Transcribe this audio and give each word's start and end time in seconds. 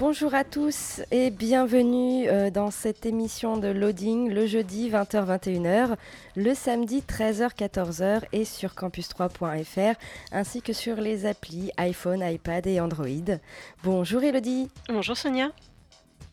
Bonjour 0.00 0.34
à 0.34 0.44
tous 0.44 1.02
et 1.10 1.28
bienvenue 1.28 2.26
euh, 2.26 2.48
dans 2.48 2.70
cette 2.70 3.04
émission 3.04 3.58
de 3.58 3.68
Loading 3.68 4.30
le 4.30 4.46
jeudi 4.46 4.88
20h-21h, 4.88 5.96
le 6.36 6.54
samedi 6.54 7.02
13h-14h 7.06 8.22
et 8.32 8.46
sur 8.46 8.70
campus3.fr 8.70 9.98
ainsi 10.32 10.62
que 10.62 10.72
sur 10.72 10.96
les 10.96 11.26
applis 11.26 11.70
iPhone, 11.76 12.22
iPad 12.26 12.66
et 12.66 12.80
Android. 12.80 13.36
Bonjour 13.84 14.22
Elodie, 14.22 14.70
Bonjour 14.88 15.18
Sonia. 15.18 15.50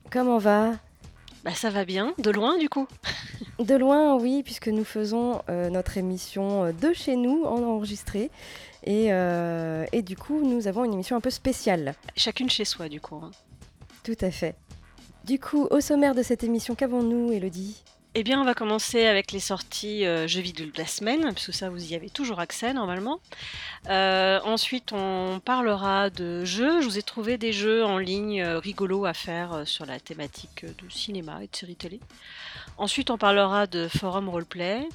comment 0.09 0.37
va? 0.37 0.71
Bah 1.43 1.51
ça 1.53 1.69
va 1.69 1.83
bien, 1.83 2.13
de 2.19 2.31
loin 2.31 2.57
du 2.57 2.69
coup. 2.69 2.87
De 3.59 3.75
loin, 3.75 4.15
oui, 4.17 4.43
puisque 4.43 4.67
nous 4.67 4.83
faisons 4.83 5.41
euh, 5.49 5.69
notre 5.69 5.97
émission 5.97 6.65
euh, 6.65 6.71
de 6.71 6.93
chez 6.93 7.15
nous 7.15 7.43
en 7.43 7.63
enregistré. 7.63 8.29
Et, 8.83 9.07
euh, 9.11 9.85
et 9.91 10.03
du 10.03 10.15
coup, 10.15 10.43
nous 10.43 10.67
avons 10.67 10.85
une 10.85 10.93
émission 10.93 11.15
un 11.15 11.21
peu 11.21 11.31
spéciale. 11.31 11.95
Chacune 12.15 12.49
chez 12.51 12.65
soi 12.65 12.87
du 12.87 13.01
coup. 13.01 13.15
hein. 13.15 13.31
Tout 14.07 14.15
à 14.21 14.31
fait. 14.31 14.55
Du 15.25 15.37
coup, 15.37 15.67
au 15.69 15.81
sommaire 15.81 16.15
de 16.15 16.23
cette 16.23 16.41
émission, 16.41 16.75
qu'avons-nous, 16.75 17.33
Elodie 17.33 17.83
Eh 18.15 18.23
bien 18.23 18.39
on 18.39 18.45
va 18.45 18.53
commencer 18.53 19.05
avec 19.05 19.33
les 19.33 19.41
sorties 19.41 20.05
euh, 20.05 20.29
jeux 20.29 20.39
vidéo 20.39 20.65
de 20.67 20.77
la 20.77 20.87
semaine, 20.87 21.33
puisque 21.33 21.53
ça 21.53 21.69
vous 21.69 21.91
y 21.91 21.93
avez 21.93 22.09
toujours 22.09 22.39
accès 22.39 22.71
normalement. 22.71 23.19
Euh, 23.89 24.39
ensuite 24.45 24.93
on 24.93 25.41
parlera 25.43 26.09
de 26.09 26.45
jeux. 26.45 26.79
Je 26.79 26.85
vous 26.85 26.97
ai 26.97 27.01
trouvé 27.01 27.37
des 27.37 27.51
jeux 27.51 27.83
en 27.83 27.97
ligne 27.97 28.41
euh, 28.41 28.59
rigolos 28.59 29.03
à 29.03 29.13
faire 29.13 29.63
sur 29.65 29.85
la 29.85 29.99
thématique 29.99 30.63
de 30.63 30.89
cinéma 30.89 31.43
et 31.43 31.47
de 31.47 31.55
séries 31.57 31.75
télé. 31.75 31.99
Ensuite 32.77 33.09
on 33.09 33.17
parlera 33.17 33.67
de 33.67 33.89
forum 33.89 34.29
roleplay. 34.29 34.87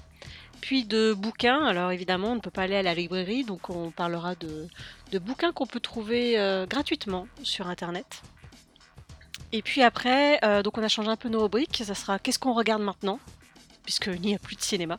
Puis 0.63 0.87
de 0.87 1.13
bouquins, 1.13 1.67
alors 1.67 1.91
évidemment 1.91 2.29
on 2.29 2.37
ne 2.37 2.41
peut 2.41 2.51
pas 2.51 2.63
aller 2.63 2.77
à 2.77 2.83
la 2.83 2.95
librairie, 2.95 3.45
donc 3.45 3.69
on 3.69 3.91
parlera 3.91 4.37
de, 4.37 4.69
bouquins 5.19 5.53
qu'on 5.53 5.67
peut 5.67 5.81
trouver 5.81 6.65
gratuitement 6.67 7.27
sur 7.43 7.67
internet. 7.67 8.23
Et 9.53 9.63
puis 9.63 9.83
après, 9.83 10.43
euh, 10.45 10.63
donc 10.63 10.79
on 10.79 10.83
a 10.83 10.89
changé 10.89 11.09
un 11.09 11.17
peu 11.17 11.29
nos 11.29 11.43
rubriques. 11.43 11.83
Ça 11.85 11.95
sera 11.95 12.19
qu'est-ce 12.19 12.39
qu'on 12.39 12.55
regarde 12.55 12.83
maintenant, 12.83 13.21
puisqu'il 13.85 14.21
n'y 14.21 14.35
a 14.35 14.39
plus 14.39 14.57
de 14.57 14.63
cinéma. 14.63 14.97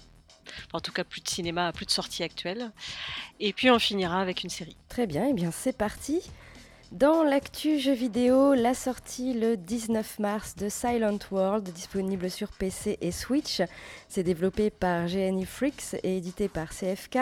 En 0.73 0.79
tout 0.79 0.91
cas, 0.91 1.03
plus 1.03 1.21
de 1.21 1.27
cinéma, 1.27 1.71
plus 1.71 1.85
de 1.85 1.91
sorties 1.91 2.23
actuelles. 2.23 2.71
Et 3.39 3.53
puis 3.53 3.71
on 3.71 3.79
finira 3.79 4.21
avec 4.21 4.43
une 4.43 4.49
série. 4.49 4.77
Très 4.89 5.07
bien, 5.07 5.27
et 5.27 5.33
bien 5.33 5.51
c'est 5.51 5.75
parti. 5.75 6.21
Dans 6.93 7.23
l'actu 7.23 7.79
jeux 7.79 7.95
vidéo, 7.95 8.53
la 8.53 8.75
sortie 8.75 9.33
le 9.33 9.57
19 9.57 10.19
mars 10.19 10.55
de 10.55 10.69
Silent 10.69 11.17
World, 11.31 11.67
disponible 11.73 12.29
sur 12.29 12.49
PC 12.49 12.99
et 13.01 13.11
Switch. 13.11 13.63
C'est 14.09 14.21
développé 14.21 14.69
par 14.69 15.07
GNI 15.07 15.47
Freaks 15.47 15.95
et 16.03 16.17
édité 16.17 16.47
par 16.49 16.69
CFK. 16.69 17.17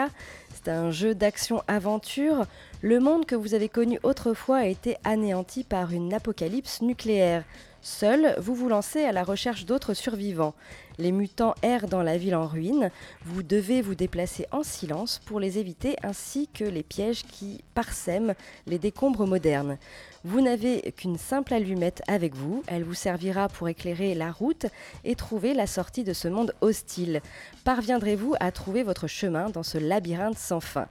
C'est 0.52 0.68
un 0.68 0.90
jeu 0.90 1.14
d'action-aventure. 1.14 2.44
Le 2.82 3.00
monde 3.00 3.24
que 3.24 3.34
vous 3.34 3.54
avez 3.54 3.70
connu 3.70 3.98
autrefois 4.02 4.58
a 4.58 4.66
été 4.66 4.98
anéanti 5.04 5.64
par 5.64 5.90
une 5.92 6.12
apocalypse 6.12 6.82
nucléaire. 6.82 7.42
Seul, 7.80 8.36
vous 8.38 8.54
vous 8.54 8.68
lancez 8.68 9.02
à 9.04 9.12
la 9.12 9.24
recherche 9.24 9.64
d'autres 9.64 9.94
survivants. 9.94 10.54
Les 11.02 11.10
mutants 11.10 11.56
errent 11.62 11.88
dans 11.88 12.04
la 12.04 12.16
ville 12.16 12.36
en 12.36 12.46
ruine. 12.46 12.92
Vous 13.24 13.42
devez 13.42 13.82
vous 13.82 13.96
déplacer 13.96 14.46
en 14.52 14.62
silence 14.62 15.20
pour 15.26 15.40
les 15.40 15.58
éviter 15.58 15.96
ainsi 16.04 16.46
que 16.46 16.62
les 16.62 16.84
pièges 16.84 17.24
qui 17.24 17.64
parsèment 17.74 18.34
les 18.68 18.78
décombres 18.78 19.26
modernes. 19.26 19.78
Vous 20.22 20.40
n'avez 20.40 20.92
qu'une 20.92 21.18
simple 21.18 21.54
allumette 21.54 22.02
avec 22.06 22.36
vous. 22.36 22.62
Elle 22.68 22.84
vous 22.84 22.94
servira 22.94 23.48
pour 23.48 23.68
éclairer 23.68 24.14
la 24.14 24.30
route 24.30 24.66
et 25.02 25.16
trouver 25.16 25.54
la 25.54 25.66
sortie 25.66 26.04
de 26.04 26.12
ce 26.12 26.28
monde 26.28 26.54
hostile. 26.60 27.20
Parviendrez-vous 27.64 28.36
à 28.38 28.52
trouver 28.52 28.84
votre 28.84 29.08
chemin 29.08 29.50
dans 29.50 29.64
ce 29.64 29.78
labyrinthe 29.78 30.38
sans 30.38 30.60
fin? 30.60 30.86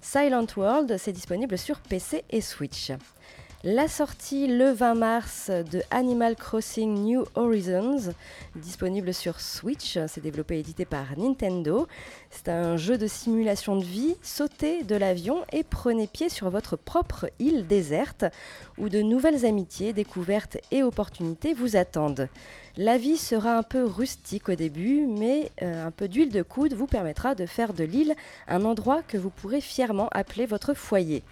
Silent 0.00 0.46
World, 0.56 0.96
c'est 0.96 1.10
disponible 1.10 1.58
sur 1.58 1.80
PC 1.80 2.22
et 2.30 2.40
Switch. 2.40 2.92
La 3.68 3.88
sortie 3.88 4.46
le 4.46 4.70
20 4.70 4.94
mars 4.94 5.50
de 5.50 5.82
Animal 5.90 6.36
Crossing 6.36 7.02
New 7.02 7.24
Horizons, 7.34 8.14
disponible 8.54 9.12
sur 9.12 9.40
Switch, 9.40 9.98
c'est 10.06 10.20
développé 10.20 10.54
et 10.54 10.60
édité 10.60 10.84
par 10.84 11.18
Nintendo. 11.18 11.88
C'est 12.30 12.48
un 12.48 12.76
jeu 12.76 12.96
de 12.96 13.08
simulation 13.08 13.74
de 13.74 13.84
vie, 13.84 14.14
sautez 14.22 14.84
de 14.84 14.94
l'avion 14.94 15.44
et 15.52 15.64
prenez 15.64 16.06
pied 16.06 16.28
sur 16.28 16.48
votre 16.48 16.76
propre 16.76 17.28
île 17.40 17.66
déserte, 17.66 18.24
où 18.78 18.88
de 18.88 19.02
nouvelles 19.02 19.44
amitiés, 19.44 19.92
découvertes 19.92 20.58
et 20.70 20.84
opportunités 20.84 21.52
vous 21.52 21.74
attendent. 21.74 22.28
La 22.76 22.98
vie 22.98 23.16
sera 23.16 23.58
un 23.58 23.64
peu 23.64 23.84
rustique 23.84 24.48
au 24.48 24.54
début, 24.54 25.08
mais 25.08 25.50
euh, 25.62 25.84
un 25.88 25.90
peu 25.90 26.06
d'huile 26.06 26.30
de 26.30 26.42
coude 26.42 26.74
vous 26.74 26.86
permettra 26.86 27.34
de 27.34 27.46
faire 27.46 27.72
de 27.72 27.82
l'île 27.82 28.14
un 28.46 28.64
endroit 28.64 29.02
que 29.02 29.18
vous 29.18 29.30
pourrez 29.30 29.60
fièrement 29.60 30.08
appeler 30.12 30.46
votre 30.46 30.72
foyer 30.72 31.24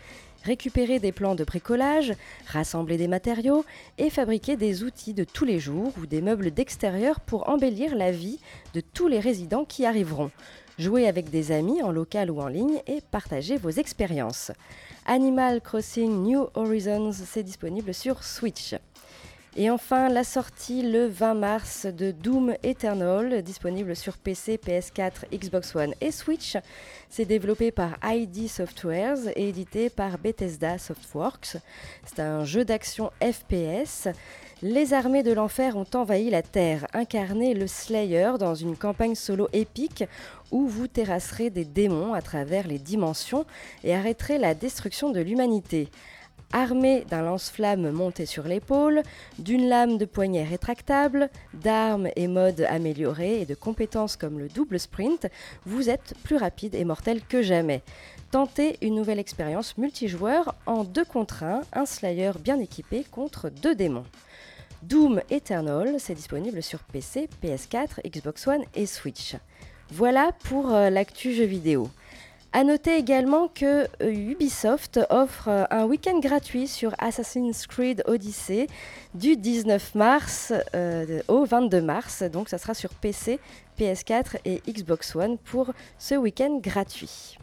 récupérer 0.45 1.01
des 1.01 1.11
plans 1.11 1.35
de 1.35 1.43
bricolage, 1.43 2.13
rassembler 2.47 2.97
des 2.97 3.09
matériaux 3.09 3.65
et 3.99 4.11
fabriquer 4.11 4.57
des 4.57 4.85
outils 4.85 5.15
de 5.15 5.25
tous 5.25 5.45
les 5.45 5.59
jours 5.59 5.93
ou 6.01 6.07
des 6.07 6.21
meubles 6.21 6.53
d'extérieur 6.53 7.21
pour 7.21 7.49
embellir 7.49 7.97
la 7.97 8.13
vie 8.13 8.39
de 8.75 8.81
tous 8.81 9.09
les 9.09 9.21
résidents 9.21 9.65
qui 9.65 9.87
arriveront. 9.87 10.31
Jouer 10.79 11.07
avec 11.07 11.31
des 11.31 11.53
amis 11.53 11.83
en 11.83 11.93
local 11.93 12.31
ou 12.31 12.41
en 12.41 12.49
ligne 12.49 12.81
et 12.87 13.01
partager 13.01 13.57
vos 13.57 13.71
expériences. 13.71 14.51
Animal 15.07 15.61
Crossing 15.61 16.25
New 16.25 16.49
Horizons, 16.55 17.13
c'est 17.13 17.43
disponible 17.43 17.95
sur 17.95 18.25
Switch. 18.25 18.75
Et 19.57 19.71
enfin, 19.71 20.09
la 20.09 20.25
sortie 20.25 20.83
le 20.83 21.07
20 21.07 21.35
mars 21.35 21.87
de 21.87 22.11
Doom 22.11 22.57
Eternal, 22.65 23.41
disponible 23.43 23.95
sur 23.95 24.19
PC, 24.19 24.59
PS4, 24.59 25.33
Xbox 25.33 25.77
One 25.77 25.95
et 26.01 26.11
Switch. 26.11 26.57
C'est 27.09 27.25
développé 27.25 27.71
par 27.71 27.97
ID 28.03 28.49
Softwares 28.49 29.29
et 29.37 29.49
édité 29.49 29.91
par 29.91 30.19
Bethesda 30.19 30.77
Softworks. 30.79 31.59
C'est 32.05 32.19
un 32.19 32.45
jeu 32.45 32.65
d'action 32.65 33.13
FPS. 33.23 34.09
Les 34.61 34.93
armées 34.93 35.23
de 35.23 35.33
l'enfer 35.33 35.77
ont 35.77 35.87
envahi 35.95 36.31
la 36.31 36.43
Terre. 36.43 36.89
Incarnez 36.93 37.55
le 37.55 37.69
Slayer 37.69 38.33
dans 38.41 38.57
une 38.57 38.77
campagne 38.77 39.15
solo 39.15 39.49
épique 39.53 40.03
où 40.51 40.67
vous 40.67 40.89
terrasserez 40.89 41.51
des 41.51 41.65
démons 41.65 42.13
à 42.13 42.23
travers 42.23 42.67
les 42.67 42.79
dimensions 42.79 43.47
et 43.85 43.95
arrêterez 43.95 44.39
la 44.39 44.55
destruction 44.55 45.11
de 45.11 45.21
l'humanité. 45.21 45.91
Armé 46.53 47.05
d'un 47.11 47.23
lance-flamme 47.23 47.91
monté 47.91 48.27
sur 48.27 48.45
l'épaule, 48.45 49.03
d'une 49.41 49.69
lame 49.69 49.99
de 49.99 50.05
poignet 50.05 50.45
rétractable, 50.45 51.29
d'armes 51.53 52.09
et 52.15 52.29
modes 52.29 52.65
améliorés 52.69 53.41
et 53.41 53.45
de 53.45 53.57
compétences 53.57 54.17
comme 54.17 54.39
le 54.39 54.49
double 54.49 54.79
sprint, 54.79 55.27
vous 55.67 55.91
êtes 55.91 56.15
plus 56.23 56.37
rapide 56.37 56.77
et 56.77 56.85
mortel 56.85 57.23
que 57.23 57.43
jamais. 57.43 57.83
Tentez 58.31 58.79
une 58.83 58.95
nouvelle 58.95 59.19
expérience 59.19 59.77
multijoueur 59.79 60.55
en 60.67 60.85
2 60.85 61.05
contre 61.05 61.43
1, 61.43 61.63
un 61.73 61.87
Slayer 61.87 62.33
bien 62.41 62.61
équipé 62.61 63.05
contre 63.11 63.49
deux 63.51 63.75
démons. 63.75 64.07
Doom 64.85 65.23
Eternal, 65.31 65.97
c'est 65.99 66.15
disponible 66.15 66.63
sur 66.63 66.81
PC, 66.81 67.29
PS4, 67.43 68.09
Xbox 68.09 68.47
One 68.47 68.65
et 68.75 68.87
Switch. 68.87 69.35
Voilà 69.91 70.31
pour 70.45 70.73
euh, 70.73 70.91
l'actu 70.91 71.33
jeu 71.33 71.45
vidéo. 71.45 71.89
A 72.57 72.63
noter 72.63 72.97
également 72.97 73.49
que 73.49 73.89
euh, 74.01 74.13
Ubisoft 74.13 75.01
offre 75.11 75.49
euh, 75.49 75.65
un 75.73 75.87
week-end 75.87 76.21
gratuit 76.21 76.69
sur 76.69 76.95
Assassin's 77.01 77.67
Creed 77.67 78.05
Odyssey 78.07 78.69
du 79.13 79.37
19 79.37 79.97
mars 79.97 80.53
euh, 80.73 81.21
au 81.27 81.45
22 81.45 81.83
mars. 81.83 82.23
Donc 82.23 82.49
ça 82.49 82.59
sera 82.59 82.73
sur 82.75 82.91
PC, 82.91 83.41
PS4 83.77 84.37
et 84.45 84.63
Xbox 84.69 85.17
One 85.17 85.37
pour 85.37 85.73
ce 85.99 86.15
week-end 86.15 86.61
gratuit. 86.63 87.39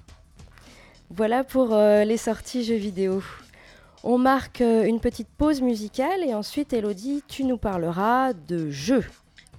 Voilà 1.10 1.44
pour 1.44 1.75
les 1.75 2.16
sorties 2.16 2.64
jeux 2.64 2.75
vidéo. 2.75 3.22
On 4.06 4.18
marque 4.18 4.62
une 4.62 5.02
petite 5.02 5.28
pause 5.38 5.60
musicale 5.60 6.24
et 6.25 6.34
ensuite 6.34 6.72
Elodie, 6.72 7.22
tu 7.28 7.44
nous 7.44 7.57
parleras 7.57 8.31
de 8.31 8.72
jeux. 8.72 9.04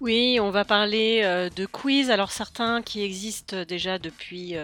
Oui, 0.00 0.38
on 0.40 0.50
va 0.50 0.64
parler 0.64 1.20
de 1.54 1.66
quiz. 1.66 2.10
Alors 2.10 2.32
certains 2.32 2.80
qui 2.80 3.02
existent 3.02 3.64
déjà 3.68 3.98
depuis 3.98 4.56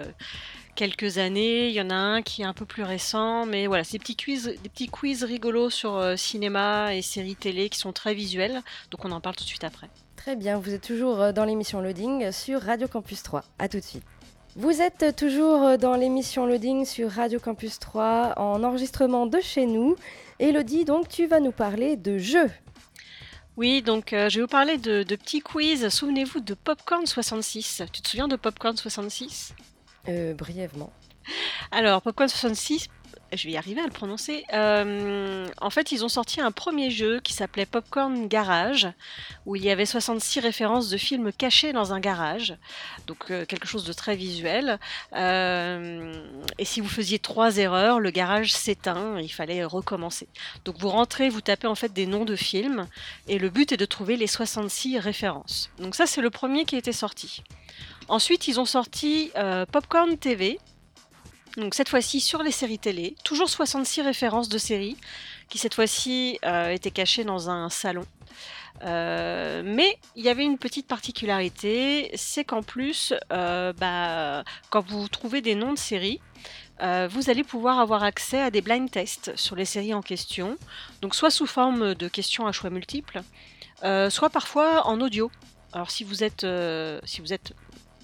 quelques 0.79 1.17
années. 1.17 1.67
Il 1.67 1.73
y 1.73 1.81
en 1.81 1.89
a 1.89 1.95
un 1.95 2.21
qui 2.21 2.41
est 2.41 2.45
un 2.45 2.53
peu 2.53 2.65
plus 2.65 2.83
récent, 2.83 3.45
mais 3.45 3.67
voilà, 3.67 3.83
c'est 3.83 3.97
des 3.97 3.99
petits 3.99 4.15
quiz, 4.15 4.45
des 4.63 4.69
petits 4.69 4.87
quiz 4.87 5.25
rigolos 5.25 5.69
sur 5.69 5.97
euh, 5.97 6.15
cinéma 6.15 6.95
et 6.95 7.01
séries 7.01 7.35
télé 7.35 7.67
qui 7.67 7.77
sont 7.77 7.91
très 7.91 8.13
visuels. 8.13 8.61
Donc 8.89 9.03
on 9.03 9.11
en 9.11 9.19
parle 9.19 9.35
tout 9.35 9.43
de 9.43 9.49
suite 9.49 9.65
après. 9.65 9.89
Très 10.15 10.37
bien, 10.37 10.57
vous 10.57 10.73
êtes 10.73 10.87
toujours 10.87 11.19
euh, 11.19 11.31
dans 11.33 11.43
l'émission 11.43 11.81
Loading 11.81 12.31
sur 12.31 12.61
Radio 12.61 12.87
Campus 12.87 13.23
3. 13.23 13.43
À 13.59 13.67
tout 13.67 13.77
de 13.77 13.83
suite. 13.83 14.03
Vous 14.55 14.81
êtes 14.81 15.17
toujours 15.17 15.63
euh, 15.63 15.75
dans 15.75 15.95
l'émission 15.95 16.45
Loading 16.45 16.85
sur 16.85 17.11
Radio 17.11 17.41
Campus 17.41 17.79
3 17.79 18.35
en 18.37 18.63
enregistrement 18.63 19.25
de 19.25 19.41
chez 19.41 19.65
nous. 19.65 19.97
Elodie, 20.39 20.85
donc 20.85 21.09
tu 21.09 21.27
vas 21.27 21.41
nous 21.41 21.51
parler 21.51 21.97
de 21.97 22.17
jeux. 22.17 22.49
Oui, 23.57 23.81
donc 23.81 24.13
euh, 24.13 24.29
je 24.29 24.37
vais 24.37 24.43
vous 24.43 24.47
parler 24.47 24.77
de, 24.77 25.03
de 25.03 25.15
petits 25.17 25.41
quiz. 25.41 25.89
Souvenez-vous 25.89 26.39
de 26.39 26.53
Popcorn 26.53 27.05
66. 27.05 27.83
Tu 27.91 28.01
te 28.01 28.07
souviens 28.07 28.29
de 28.29 28.37
Popcorn 28.37 28.77
66 28.77 29.53
Euh, 30.07 30.33
brièvement. 30.33 30.91
Alors, 31.71 32.01
Popcorn 32.01 32.29
66, 32.29 32.87
je 33.31 33.47
vais 33.47 33.53
y 33.53 33.57
arriver 33.57 33.81
à 33.81 33.85
le 33.85 33.91
prononcer. 33.91 34.43
Euh, 34.53 35.45
en 35.61 35.69
fait, 35.69 35.91
ils 35.91 36.03
ont 36.03 36.09
sorti 36.09 36.41
un 36.41 36.51
premier 36.51 36.89
jeu 36.89 37.19
qui 37.19 37.33
s'appelait 37.33 37.67
Popcorn 37.67 38.27
Garage, 38.27 38.87
où 39.45 39.55
il 39.55 39.63
y 39.63 39.69
avait 39.69 39.85
66 39.85 40.39
références 40.39 40.89
de 40.89 40.97
films 40.97 41.31
cachés 41.31 41.71
dans 41.71 41.93
un 41.93 41.99
garage. 41.99 42.57
Donc, 43.05 43.29
euh, 43.29 43.45
quelque 43.45 43.67
chose 43.67 43.83
de 43.83 43.93
très 43.93 44.15
visuel. 44.15 44.79
Et 45.13 46.65
si 46.65 46.81
vous 46.81 46.89
faisiez 46.89 47.19
trois 47.19 47.57
erreurs, 47.57 47.99
le 47.99 48.09
garage 48.09 48.51
s'éteint, 48.53 49.19
il 49.19 49.29
fallait 49.29 49.63
recommencer. 49.63 50.27
Donc, 50.65 50.79
vous 50.79 50.89
rentrez, 50.89 51.29
vous 51.29 51.41
tapez 51.41 51.67
en 51.67 51.75
fait 51.75 51.93
des 51.93 52.07
noms 52.07 52.25
de 52.25 52.35
films, 52.35 52.87
et 53.27 53.37
le 53.37 53.49
but 53.49 53.71
est 53.73 53.77
de 53.77 53.85
trouver 53.85 54.15
les 54.15 54.27
66 54.27 54.97
références. 54.97 55.69
Donc, 55.77 55.93
ça, 55.93 56.07
c'est 56.07 56.21
le 56.21 56.31
premier 56.31 56.65
qui 56.65 56.77
été 56.77 56.93
sorti. 56.93 57.43
Ensuite, 58.09 58.47
ils 58.47 58.59
ont 58.59 58.65
sorti 58.65 59.31
euh, 59.37 59.67
Popcorn 59.67 60.17
TV. 60.17 60.59
Donc 61.57 61.75
cette 61.75 61.89
fois-ci 61.89 62.19
sur 62.21 62.41
les 62.41 62.51
séries 62.51 62.79
télé, 62.79 63.15
toujours 63.23 63.49
66 63.49 64.01
références 64.01 64.49
de 64.49 64.57
séries 64.57 64.97
qui 65.49 65.57
cette 65.57 65.73
fois-ci 65.73 66.39
euh, 66.45 66.69
étaient 66.69 66.91
cachées 66.91 67.23
dans 67.23 67.49
un 67.49 67.69
salon. 67.69 68.05
Euh, 68.83 69.61
mais 69.63 69.97
il 70.15 70.23
y 70.23 70.29
avait 70.29 70.43
une 70.43 70.57
petite 70.57 70.87
particularité, 70.87 72.11
c'est 72.15 72.43
qu'en 72.43 72.63
plus, 72.63 73.13
bah, 73.29 74.43
quand 74.69 74.87
vous 74.87 75.07
trouvez 75.07 75.41
des 75.41 75.55
noms 75.55 75.73
de 75.73 75.77
séries, 75.77 76.21
vous 76.81 77.29
allez 77.29 77.43
pouvoir 77.43 77.79
avoir 77.79 78.03
accès 78.03 78.41
à 78.41 78.51
des 78.51 78.61
blind 78.61 78.89
tests 78.89 79.35
sur 79.35 79.55
les 79.55 79.65
séries 79.65 79.93
en 79.93 80.01
question, 80.01 80.57
donc 81.01 81.13
soit 81.13 81.31
sous 81.31 81.47
forme 81.47 81.93
de 81.93 82.07
questions 82.07 82.47
à 82.47 82.53
choix 82.53 82.69
multiples, 82.69 83.21
soit 83.81 84.29
parfois 84.29 84.87
en 84.87 85.01
audio. 85.01 85.29
Alors 85.73 85.91
si 85.91 86.03
vous 86.03 86.23
êtes 86.23 86.45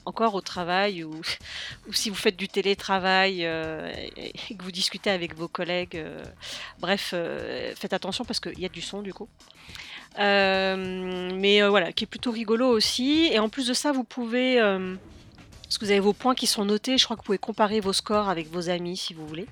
encore 0.05 0.35
au 0.35 0.41
travail 0.41 1.03
ou, 1.03 1.21
si 1.91 2.09
vous 2.09 2.15
faites 2.15 2.37
du 2.37 2.47
télétravail 2.47 3.45
euh, 3.45 3.91
et, 4.15 4.33
et 4.49 4.55
que 4.55 4.63
vous 4.63 4.71
discutez 4.71 5.09
avec 5.09 5.35
vos 5.35 5.47
collègues, 5.47 5.97
euh, 5.97 6.23
bref, 6.79 7.11
euh, 7.13 7.73
faites 7.75 7.93
attention 7.93 8.25
parce 8.25 8.39
qu'il 8.39 8.59
y 8.59 8.65
a 8.65 8.69
du 8.69 8.81
son 8.81 9.01
du 9.01 9.13
coup. 9.13 9.27
Mais 10.17 11.61
voilà, 11.67 11.91
qui 11.91 12.05
est 12.05 12.07
plutôt 12.07 12.31
rigolo 12.31 12.67
aussi. 12.67 13.29
Et 13.31 13.39
en 13.39 13.49
plus 13.49 13.67
de 13.67 13.73
ça, 13.73 13.91
vous 13.91 14.05
pouvez, 14.05 14.61
parce 15.65 15.79
que 15.79 15.85
vous 15.85 15.91
avez 15.91 15.99
vos 15.99 16.13
points 16.13 16.35
qui 16.35 16.47
sont 16.47 16.63
notés, 16.63 16.97
je 16.97 17.05
crois 17.05 17.15
que 17.15 17.21
vous 17.21 17.25
pouvez 17.25 17.37
comparer 17.37 17.79
vos 17.79 17.93
scores 17.93 18.29
avec 18.29 18.49
vos 18.51 18.69
amis 18.69 18.97
si 18.97 19.13
vous 19.13 19.25
voulez. 19.27 19.47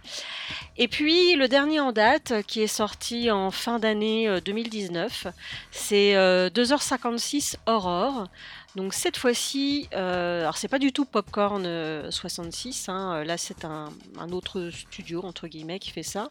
Et 0.78 0.88
puis 0.88 1.36
le 1.36 1.48
dernier 1.48 1.80
en 1.80 1.92
date, 1.92 2.34
qui 2.48 2.62
est 2.62 2.68
sorti 2.68 3.32
en 3.32 3.52
fin 3.52 3.80
d'année 3.80 4.28
euh, 4.28 4.40
2019, 4.40 5.28
c'est 5.72 6.16
euh, 6.16 6.50
2h56 6.50 7.56
Aurore. 7.66 8.28
Donc 8.76 8.96
cette 8.96 9.18
fois-ci, 9.18 9.88
euh, 9.94 10.42
alors 10.42 10.58
c'est 10.58 10.68
pas 10.68 10.80
du 10.80 10.92
tout 10.92 11.06
Popcorn 11.06 11.64
euh, 11.66 12.10
66, 12.10 12.90
hein, 12.90 13.14
euh, 13.14 13.24
là 13.24 13.38
c'est 13.38 13.66
un, 13.66 13.92
autre 14.32 14.72
studio 14.72 15.22
entre 15.24 15.48
guillemets 15.48 15.78
qui 15.78 15.92
fait 15.92 16.02
ça. 16.02 16.30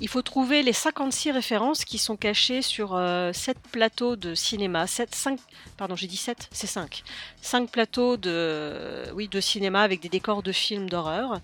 Il 0.00 0.08
faut 0.08 0.22
trouver 0.22 0.62
les 0.62 0.72
56 0.72 1.32
références 1.32 1.84
qui 1.84 1.98
sont 1.98 2.16
cachées 2.16 2.62
sur 2.62 2.94
euh, 2.94 3.34
7 3.34 3.58
plateaux 3.70 4.16
de 4.16 4.34
cinéma, 4.34 4.86
7, 4.86 5.14
5, 5.14 5.38
pardon 5.76 5.94
j'ai 5.94 6.06
dit 6.06 6.16
7, 6.16 6.48
c'est 6.52 6.66
5. 6.66 7.02
5 7.42 7.70
plateaux 7.70 8.16
de, 8.16 9.12
oui, 9.14 9.28
de 9.28 9.40
cinéma 9.40 9.82
avec 9.82 10.00
des 10.00 10.08
décors 10.08 10.42
de 10.42 10.52
films 10.52 10.88
d'horreur, 10.88 11.40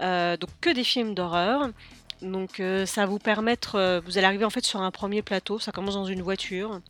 Euh, 0.00 0.36
donc 0.36 0.50
que 0.60 0.70
des 0.70 0.84
films 0.84 1.14
d'horreur. 1.14 1.70
Donc 2.22 2.60
euh, 2.60 2.86
ça 2.86 3.02
va 3.02 3.06
vous 3.06 3.18
permettre, 3.18 3.74
euh, 3.74 4.00
vous 4.04 4.16
allez 4.16 4.26
arriver 4.26 4.44
en 4.44 4.50
fait 4.50 4.64
sur 4.64 4.80
un 4.80 4.90
premier 4.90 5.22
plateau, 5.22 5.58
ça 5.58 5.72
commence 5.72 5.94
dans 5.94 6.06
une 6.06 6.22
voiture. 6.22 6.80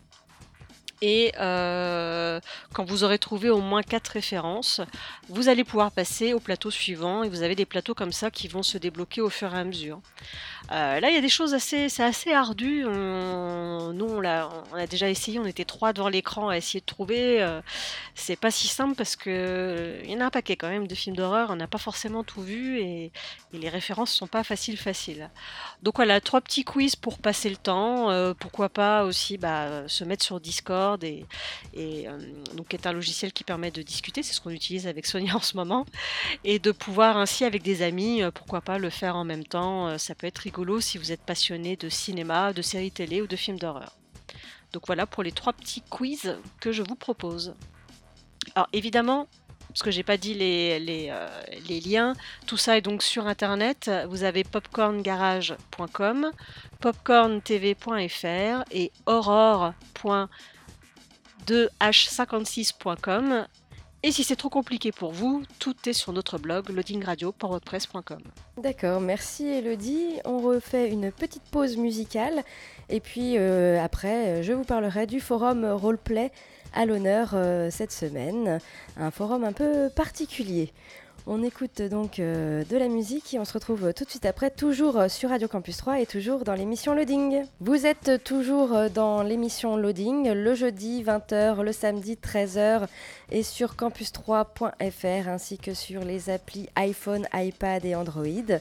Et 1.03 1.33
euh, 1.39 2.41
quand 2.73 2.85
vous 2.85 3.05
aurez 3.05 3.19
trouvé 3.19 3.51
au 3.51 3.61
moins 3.61 3.83
quatre 3.83 4.09
références, 4.09 4.81
vous 5.29 5.49
allez 5.49 5.65
pouvoir 5.65 5.91
passer 5.91 6.33
au 6.33 6.41
plateau 6.41 6.71
suivant 6.71 7.23
et 7.23 7.29
vous 7.29 7.43
avez 7.43 7.55
des 7.55 7.67
plateaux 7.67 7.95
comme 7.95 8.13
ça 8.13 8.31
qui 8.31 8.49
vont 8.49 8.63
se 8.63 8.79
débloquer 8.79 9.21
au 9.21 9.29
fur 9.29 9.55
et 9.55 9.59
à 9.59 9.65
mesure. 9.65 10.01
Euh, 10.73 10.99
là, 11.01 11.11
il 11.11 11.15
y 11.15 11.19
a 11.19 11.21
des 11.21 11.29
choses 11.29 11.55
assez, 11.55 11.89
c'est 11.89 12.03
assez 12.03 12.33
ardu. 12.33 12.85
Nous, 12.85 12.91
on 12.91 14.25
a 14.25 14.87
déjà 14.89 15.09
essayé. 15.09 15.39
On 15.39 15.47
était 15.47 15.65
trois 15.65 15.93
devant 15.93 16.09
l'écran 16.09 16.49
à 16.49 16.57
essayer 16.57 16.81
de 16.81 16.87
trouver. 16.87 17.43
Euh, 17.43 17.61
c'est 18.15 18.37
pas 18.37 18.51
si 18.51 18.69
simple 18.69 18.95
parce 18.95 19.17
que 19.17 19.31
euh, 19.31 20.01
il 20.05 20.11
y 20.11 20.17
en 20.17 20.21
a 20.21 20.25
un 20.27 20.31
paquet 20.31 20.57
quand 20.57 20.69
même 20.69 20.87
de 20.87 20.95
films 20.95 21.17
d'horreur. 21.17 21.51
On 21.51 21.57
n'a 21.57 21.69
pas 21.69 21.79
forcément 21.79 22.25
tout 22.25 22.43
vu 22.43 22.81
et, 22.81 23.13
les 23.53 23.69
références 23.71 24.13
sont 24.13 24.27
pas 24.27 24.45
faciles 24.45 24.77
faciles. 24.77 25.31
Donc 25.83 25.97
voilà, 25.97 26.21
trois 26.21 26.43
petits 26.43 26.65
quiz 26.65 26.95
pour 26.95 27.19
passer 27.19 27.49
le 27.49 27.57
temps. 27.57 28.35
Pourquoi 28.35 28.69
pas 28.69 29.05
aussi 29.05 29.39
bah, 29.39 29.89
se 29.89 30.05
mettre 30.05 30.25
sur 30.25 30.41
Discord 30.41 30.86
et, 31.03 31.27
euh, 31.77 32.19
donc 32.55 32.73
est 32.75 32.87
un 32.87 32.93
logiciel 32.93 33.33
qui 33.33 33.45
permet 33.45 33.71
de 33.71 33.83
discuter. 33.83 34.23
C'est 34.23 34.33
ce 34.33 34.41
qu'on 34.41 34.51
utilise 34.51 34.87
avec 34.87 35.07
Sonia 35.07 35.37
en 35.37 35.41
ce 35.41 35.57
moment 35.57 35.87
et 36.45 36.59
de 36.59 36.73
pouvoir 36.73 37.17
ainsi 37.17 37.45
avec 37.45 37.63
des 37.63 37.83
amis, 37.83 38.23
euh, 38.23 38.31
pourquoi 38.31 38.61
pas 38.61 38.79
le 38.79 38.91
faire 38.91 39.17
en 39.17 39.25
même 39.25 39.45
temps. 39.45 39.89
Euh, 39.89 39.99
ça 39.99 40.15
peut 40.15 40.27
être 40.27 40.39
rigolo 40.39 40.81
si 40.81 40.99
vous 40.99 41.13
êtes 41.13 41.23
passionné 41.23 41.77
de 41.77 41.89
cinéma, 41.89 42.53
de 42.53 42.63
séries 42.63 42.93
télé 42.93 43.21
ou 43.23 43.27
de 43.27 43.37
films 43.37 43.59
d'horreur. 43.59 43.97
Donc 44.73 44.87
voilà 44.87 45.07
pour 45.07 45.23
les 45.23 45.33
trois 45.33 45.53
petits 45.53 45.83
quiz 45.83 46.37
que 46.61 46.73
je 46.73 46.83
vous 46.83 46.97
propose. 46.97 47.55
Alors 48.55 48.69
évidemment, 48.73 49.29
parce 49.69 49.83
que 49.83 49.91
j'ai 49.91 50.03
pas 50.03 50.17
dit 50.17 50.33
les, 50.33 50.79
les, 50.79 51.81
liens, 51.81 52.15
tout 52.47 52.57
ça 52.57 52.79
est 52.79 52.81
donc 52.81 53.03
sur 53.03 53.27
internet. 53.27 53.91
Vous 54.09 54.23
avez 54.25 54.43
popcorngarage.com, 54.43 56.31
popcorntv.fr 56.81 58.65
et 58.71 58.91
aurore.2h56.com. 61.51 63.47
Et 64.03 64.13
si 64.13 64.23
c'est 64.23 64.37
trop 64.37 64.51
compliqué 64.51 64.93
pour 64.93 65.11
vous, 65.11 65.43
tout 65.59 65.75
est 65.87 65.93
sur 65.93 66.13
notre 66.13 66.39
blog 66.39 66.69
loadingradio.wordpress.com. 66.69 68.21
D'accord, 68.59 69.01
merci 69.01 69.47
Elodie. 69.47 70.21
On 70.25 70.39
refait 70.39 70.91
une 70.91 71.11
petite 71.11 71.43
pause 71.51 71.77
musicale 71.77 72.45
et 72.89 73.01
puis 73.01 73.37
euh, 73.37 73.83
après, 73.83 74.43
je 74.45 74.53
vous 74.53 74.65
parlerai 74.65 75.07
du 75.07 75.19
forum 75.19 75.65
Roleplay 75.65 76.31
à 76.73 76.85
l'honneur 76.87 77.31
euh, 77.33 77.69
cette 77.71 77.91
semaine, 77.91 78.61
un 78.97 79.11
forum 79.11 79.45
un 79.45 79.53
peu 79.53 79.89
particulier. 79.89 80.73
On 81.29 81.43
écoute 81.43 81.83
donc 81.83 82.21
euh, 82.21 82.63
de 82.71 82.77
la 82.77 82.87
musique 82.87 83.35
et 83.35 83.41
on 83.41 83.45
se 83.45 83.53
retrouve 83.53 83.93
tout 83.93 84.05
de 84.05 84.11
suite 84.11 84.27
après, 84.27 84.49
toujours 84.49 84.97
euh, 84.97 85.09
sur 85.09 85.31
Radio 85.31 85.49
Campus 85.49 85.77
3 85.79 85.99
et 85.99 86.07
toujours 86.07 86.45
dans 86.45 86.55
l'émission 86.55 86.95
Loading. 86.95 87.43
Vous 87.59 87.85
êtes 87.85 88.23
toujours 88.23 88.73
euh, 88.73 88.89
dans 88.89 89.25
l'émission 89.25 89.77
Loading, 89.77 90.31
le 90.31 90.55
jeudi 90.55 91.03
20h, 91.03 91.63
le 91.63 91.73
samedi 91.73 92.15
13h 92.15 92.87
et 93.33 93.43
sur 93.43 93.75
campus3.fr 93.75 95.29
ainsi 95.29 95.59
que 95.59 95.75
sur 95.75 96.05
les 96.05 96.31
applis 96.31 96.69
iPhone, 96.77 97.27
iPad 97.35 97.85
et 97.85 97.97
Android. 97.97 98.61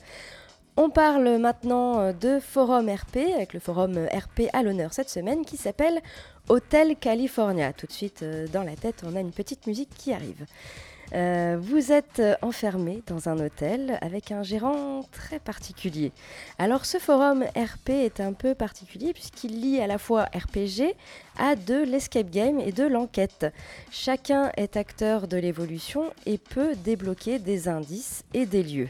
On 0.75 0.89
parle 0.89 1.37
maintenant 1.37 2.13
de 2.13 2.39
Forum 2.39 2.89
RP, 2.89 3.17
avec 3.35 3.53
le 3.53 3.59
Forum 3.59 4.07
RP 4.07 4.49
à 4.53 4.63
l'honneur 4.63 4.91
cette 4.91 5.11
semaine 5.11 5.45
qui 5.45 5.57
s'appelle 5.57 6.01
Hotel 6.49 6.95
California. 6.95 7.73
Tout 7.73 7.85
de 7.85 7.91
suite 7.91 8.25
dans 8.51 8.63
la 8.63 8.75
tête, 8.75 9.03
on 9.05 9.15
a 9.15 9.19
une 9.19 9.31
petite 9.31 9.67
musique 9.67 9.91
qui 9.95 10.13
arrive. 10.13 10.47
Euh, 11.13 11.57
vous 11.59 11.91
êtes 11.91 12.21
enfermé 12.41 13.03
dans 13.07 13.29
un 13.29 13.39
hôtel 13.39 13.97
avec 14.01 14.31
un 14.31 14.43
gérant 14.43 15.03
très 15.11 15.39
particulier. 15.39 16.11
Alors 16.57 16.85
ce 16.85 16.97
forum 16.97 17.43
RP 17.55 17.89
est 17.89 18.19
un 18.19 18.33
peu 18.33 18.55
particulier 18.55 19.13
puisqu'il 19.13 19.61
lie 19.61 19.79
à 19.79 19.87
la 19.87 19.97
fois 19.97 20.23
RPG 20.23 20.95
à 21.37 21.55
de 21.55 21.83
l'escape 21.83 22.29
game 22.29 22.59
et 22.59 22.71
de 22.71 22.83
l'enquête. 22.83 23.47
Chacun 23.91 24.51
est 24.57 24.77
acteur 24.77 25.27
de 25.27 25.37
l'évolution 25.37 26.11
et 26.25 26.37
peut 26.37 26.75
débloquer 26.83 27.39
des 27.39 27.67
indices 27.67 28.23
et 28.33 28.45
des 28.45 28.63
lieux. 28.63 28.89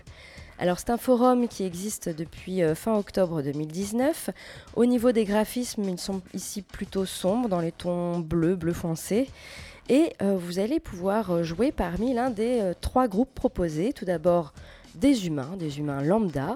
Alors 0.57 0.79
c'est 0.79 0.89
un 0.89 0.98
forum 0.98 1.50
qui 1.50 1.65
existe 1.65 2.07
depuis 2.07 2.63
euh, 2.63 2.75
fin 2.75 2.95
octobre 2.95 3.41
2019. 3.41 4.29
Au 4.77 4.86
niveau 4.86 5.12
des 5.12 5.25
graphismes, 5.25 5.84
ils 5.84 6.00
sont 6.00 6.22
ici 6.34 6.62
plutôt 6.62 7.05
sombres, 7.05 7.50
dans 7.50 7.60
les 7.60 7.74
tons 7.74 8.19
bleu, 8.19 8.55
bleu 8.55 8.72
foncé. 8.72 9.27
Et 9.87 10.13
euh, 10.21 10.35
vous 10.35 10.57
allez 10.57 10.79
pouvoir 10.79 11.31
euh, 11.31 11.43
jouer 11.43 11.71
parmi 11.71 12.13
l'un 12.13 12.31
des 12.31 12.59
euh, 12.59 12.73
trois 12.79 13.07
groupes 13.07 13.33
proposés. 13.35 13.93
Tout 13.93 14.05
d'abord 14.05 14.53
des 14.95 15.27
humains, 15.27 15.51
des 15.59 15.77
humains 15.77 16.01
lambda, 16.01 16.55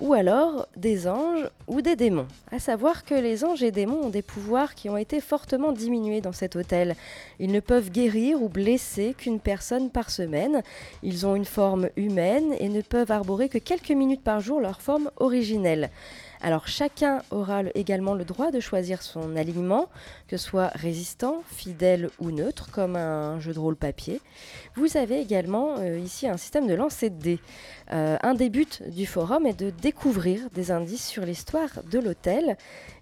ou 0.00 0.12
alors 0.12 0.68
des 0.76 1.08
anges 1.08 1.48
ou 1.66 1.80
des 1.80 1.96
démons. 1.96 2.28
À 2.52 2.58
savoir 2.58 3.04
que 3.04 3.14
les 3.14 3.44
anges 3.44 3.62
et 3.62 3.72
démons 3.72 4.04
ont 4.04 4.10
des 4.10 4.22
pouvoirs 4.22 4.74
qui 4.74 4.88
ont 4.88 4.96
été 4.96 5.20
fortement 5.20 5.72
diminués 5.72 6.20
dans 6.20 6.32
cet 6.32 6.56
hôtel. 6.56 6.94
Ils 7.38 7.50
ne 7.50 7.60
peuvent 7.60 7.90
guérir 7.90 8.42
ou 8.42 8.48
blesser 8.48 9.14
qu'une 9.16 9.40
personne 9.40 9.90
par 9.90 10.10
semaine. 10.10 10.62
Ils 11.02 11.26
ont 11.26 11.34
une 11.34 11.44
forme 11.44 11.88
humaine 11.96 12.54
et 12.60 12.68
ne 12.68 12.82
peuvent 12.82 13.10
arborer 13.10 13.48
que 13.48 13.58
quelques 13.58 13.90
minutes 13.90 14.22
par 14.22 14.40
jour 14.40 14.60
leur 14.60 14.80
forme 14.80 15.10
originelle. 15.16 15.90
Alors 16.42 16.68
chacun 16.68 17.22
aura 17.30 17.62
également 17.74 18.14
le 18.14 18.24
droit 18.24 18.50
de 18.50 18.60
choisir 18.60 19.02
son 19.02 19.36
alignement, 19.36 19.88
que 20.26 20.38
ce 20.38 20.46
soit 20.46 20.68
résistant, 20.68 21.42
fidèle 21.46 22.08
ou 22.18 22.30
neutre, 22.30 22.70
comme 22.70 22.96
un 22.96 23.38
jeu 23.40 23.52
de 23.52 23.58
rôle 23.58 23.76
papier. 23.76 24.22
Vous 24.74 24.96
avez 24.96 25.20
également 25.20 25.76
euh, 25.78 25.98
ici 25.98 26.26
un 26.26 26.38
système 26.38 26.66
de 26.66 26.72
lancer 26.72 27.10
de 27.10 27.20
dés. 27.20 27.40
Euh, 27.92 28.16
un 28.22 28.32
des 28.32 28.48
buts 28.48 28.66
du 28.86 29.04
forum 29.04 29.44
est 29.44 29.58
de 29.58 29.68
découvrir 29.68 30.48
des 30.54 30.70
indices 30.70 31.06
sur 31.06 31.26
l'histoire 31.26 31.68
de 31.90 31.98
l'hôtel 31.98 32.56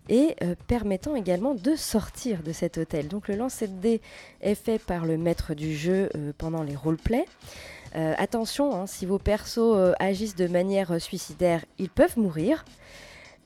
et 0.09 0.35
euh, 0.43 0.57
permettant 0.67 1.15
également 1.15 1.55
de 1.55 1.77
sortir 1.77 2.43
de 2.43 2.51
cet 2.51 2.77
hôtel. 2.77 3.07
Donc 3.07 3.29
le 3.29 3.37
lancer 3.37 3.69
de 3.69 3.81
dés 3.81 4.01
est 4.41 4.57
fait 4.57 4.81
par 4.81 5.07
le 5.07 5.17
maître 5.17 5.55
du 5.55 5.77
jeu 5.77 6.09
pendant 6.39 6.65
les 6.65 6.75
roleplays. 6.75 7.27
attention, 7.95 8.75
hein, 8.75 8.87
si 8.87 9.07
vos 9.07 9.19
persos 9.19 9.95
agissent 10.01 10.37
de 10.37 10.49
manière 10.49 11.01
suicidaire, 11.01 11.65
ils 11.79 11.91
peuvent 11.91 12.19
mourir. 12.19 12.65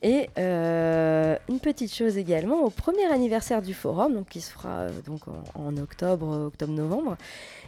Et 0.04 0.28
euh, 0.36 1.36
une 1.48 1.60
petite 1.60 1.94
chose 1.94 2.18
également, 2.18 2.62
au 2.62 2.70
premier 2.70 3.04
anniversaire 3.06 3.62
du 3.62 3.72
forum, 3.72 4.24
qui 4.28 4.40
se 4.40 4.50
fera 4.50 4.80
euh, 4.80 4.90
donc 5.06 5.20
en, 5.54 5.76
octobre, 5.76 6.46
octobre-novembre, 6.46 7.16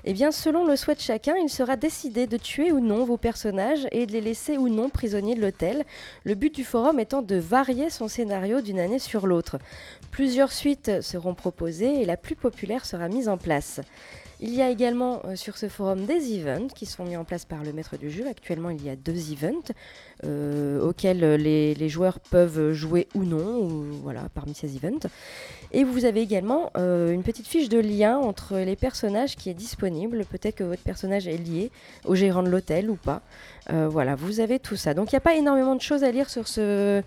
eh 0.05 0.13
bien 0.13 0.33
selon 0.33 0.67
le 0.67 0.75
souhait 0.75 0.97
de 0.97 1.01
chacun, 1.01 1.37
il 1.37 1.49
sera 1.49 1.77
décidé 1.77 2.27
de 2.27 2.37
tuer 2.37 2.73
ou 2.73 2.81
non 2.81 3.05
vos 3.05 3.19
personnages 3.19 3.87
et 3.93 4.07
de 4.07 4.13
les 4.13 4.21
laisser 4.21 4.59
ou 4.59 4.69
non 4.69 4.89
prisonniers 4.89 5.37
de 5.37 5.41
l'hôtel. 5.41 5.85
Le 6.25 6.35
but 6.35 6.53
du 6.53 6.65
forum 6.65 6.99
étant 6.99 7.23
de 7.23 7.37
varier 7.37 7.89
son 7.89 8.09
scénario 8.09 8.61
d'une 8.61 8.81
année 8.81 8.99
sur 8.99 9.29
l'autre. 9.29 9.59
Plusieurs 10.11 10.51
suites 10.51 11.03
seront 11.03 11.35
proposées 11.35 12.03
et 12.03 12.05
la 12.05 12.17
plus 12.17 12.35
populaire 12.35 12.85
sera 12.85 13.09
mise 13.09 13.29
en 13.29 13.37
place. 13.37 13.81
Il 14.41 14.53
y 14.53 14.63
a 14.63 14.69
également 14.69 15.21
euh, 15.25 15.37
sur 15.37 15.57
ce 15.57 15.69
forum 15.69 16.07
des 16.07 16.37
events 16.37 16.67
qui 16.75 16.87
sont 16.87 17.05
mis 17.05 17.17
en 17.17 17.25
place 17.25 17.45
par 17.45 17.63
le 17.63 17.73
maître 17.73 17.97
du 17.97 18.11
jeu. 18.11 18.27
Actuellement, 18.29 18.71
il 18.71 18.85
y 18.85 18.91
a 18.91 18.97
deux 18.97 19.33
events 19.33 19.73
euh, 20.25 20.81
auxquels 20.81 21.21
les, 21.37 21.89
joueurs 21.89 22.19
peuvent 22.19 22.73
jouer 22.73 23.07
ou 23.15 23.23
non, 23.23 23.69
voilà, 24.03 24.23
parmi 24.35 24.55
ces 24.55 24.77
events. 24.77 25.09
Et 25.73 25.85
vous 25.85 26.05
avez 26.05 26.21
également 26.21 26.71
euh, 26.77 27.13
une 27.13 27.23
petite 27.23 27.47
fiche 27.47 27.69
de 27.69 27.79
lien 27.79 28.19
entre 28.19 28.59
les 28.59 28.77
personnages 28.77 29.37
qui 29.37 29.51
est 29.51 29.55
disponible. 29.55 30.25
Peut-être 30.25 30.57
que 30.57 30.65
votre 30.65 30.83
personnage 30.83 31.29
est 31.29 31.37
lié 31.37 31.71
au 32.05 32.15
gérant 32.15 32.43
de 32.43 32.49
l'hôtel 32.49 32.91
ou 32.91 32.97
pas. 32.97 33.23
voilà, 33.69 34.15
vous 34.15 34.41
avez 34.41 34.59
tout 34.59 34.77
ça. 34.77 34.95
Donc 34.95 35.13
il 35.13 35.15
n'y 35.15 35.19
a 35.19 35.21
pas 35.21 35.37
énormément 35.37 35.77
de 35.77 35.81
choses 35.81 36.03
à 36.03 36.11
lire 36.11 36.29
sur 36.29 36.49
ce, 36.49 37.03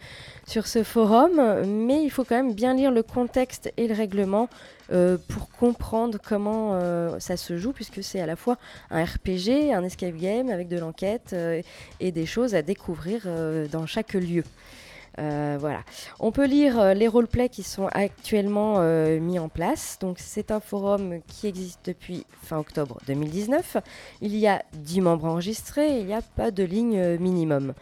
sur 0.48 0.66
ce 0.68 0.84
forum, 0.84 1.42
mais 1.66 2.04
il 2.04 2.10
faut 2.10 2.24
quand 2.24 2.36
même 2.36 2.54
bien 2.54 2.74
lire 2.74 2.92
le 2.92 3.04
contexte 3.04 3.72
et 3.78 3.88
le 3.88 3.94
règlement 3.94 4.50
euh, 4.92 5.18
pour 5.28 5.50
comprendre 5.50 6.18
comment 6.24 6.72
euh, 6.74 7.20
ça 7.20 7.38
se 7.38 7.58
joue, 7.58 7.74
puisque 7.74 8.04
c'est 8.04 8.22
à 8.22 8.26
la 8.26 8.36
fois 8.36 8.58
un 8.90 9.04
RPG, 9.04 9.74
un 9.74 9.84
escape 9.84 10.16
game 10.16 10.50
avec 10.50 10.68
de 10.68 10.78
l'enquête 10.78 11.32
euh, 11.34 11.62
et 12.00 12.12
des 12.12 12.26
choses 12.26 12.56
à 12.56 12.62
découvrir 12.62 13.28
dans 13.72 13.86
chaque 13.86 14.14
lieu. 14.14 14.44
voilà. 15.18 15.84
On 16.20 16.32
peut 16.32 16.46
lire 16.46 16.94
les 16.94 17.08
roleplays 17.08 17.50
qui 17.50 17.64
sont 17.64 17.88
actuellement 17.88 18.80
mis 19.20 19.40
en 19.40 19.50
place. 19.50 19.98
Donc 20.00 20.18
c'est 20.20 20.52
un 20.52 20.60
forum 20.60 21.20
qui 21.28 21.48
existe 21.48 21.80
depuis 21.86 22.26
fin 22.44 22.58
octobre 22.58 23.00
2019. 23.08 23.78
Il 24.22 24.36
y 24.36 24.48
a 24.48 24.64
10 24.74 25.02
membres 25.02 25.26
enregistrés 25.26 25.98
et 25.98 26.00
il 26.00 26.06
n'y 26.06 26.14
a 26.14 26.22
pas 26.22 26.52
de 26.52 26.64
ligne 26.64 27.18
minimum. 27.18 27.74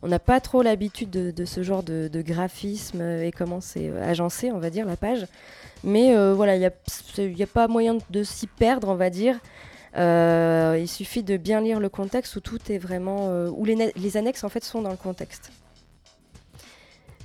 on 0.02 0.08
n'a 0.08 0.18
pas 0.18 0.40
trop 0.40 0.62
l'habitude 0.62 1.10
de, 1.10 1.44
ce 1.44 1.62
genre 1.62 1.82
de, 1.82 2.08
graphisme 2.22 3.00
euh, 3.00 3.26
et 3.26 3.32
comment 3.32 3.60
c'est 3.60 3.90
agencé, 4.00 4.50
on 4.52 4.58
va 4.58 4.70
dire, 4.70 4.86
la 4.86 4.96
page. 4.96 5.26
Mais 5.82 6.14
voilà, 6.32 6.56
il 6.56 6.60
n'y 6.60 7.42
a, 7.42 7.44
a, 7.44 7.46
pas 7.46 7.68
moyen 7.68 7.98
de 8.08 8.22
s'y 8.22 8.46
perdre, 8.46 8.88
on 8.88 8.94
va 8.94 9.10
dire. 9.10 9.38
il 9.94 10.88
suffit 10.88 11.22
de 11.22 11.36
bien 11.36 11.60
lire 11.60 11.78
le 11.78 11.90
contexte 11.90 12.36
où 12.36 12.40
tout 12.40 12.60
est 12.70 12.78
vraiment. 12.78 13.28
où 13.48 13.66
les, 13.66 13.92
les 13.94 14.16
annexes 14.16 14.44
en 14.44 14.48
fait 14.48 14.64
sont 14.64 14.80
dans 14.80 14.90
le 14.90 14.96
contexte. 14.96 15.50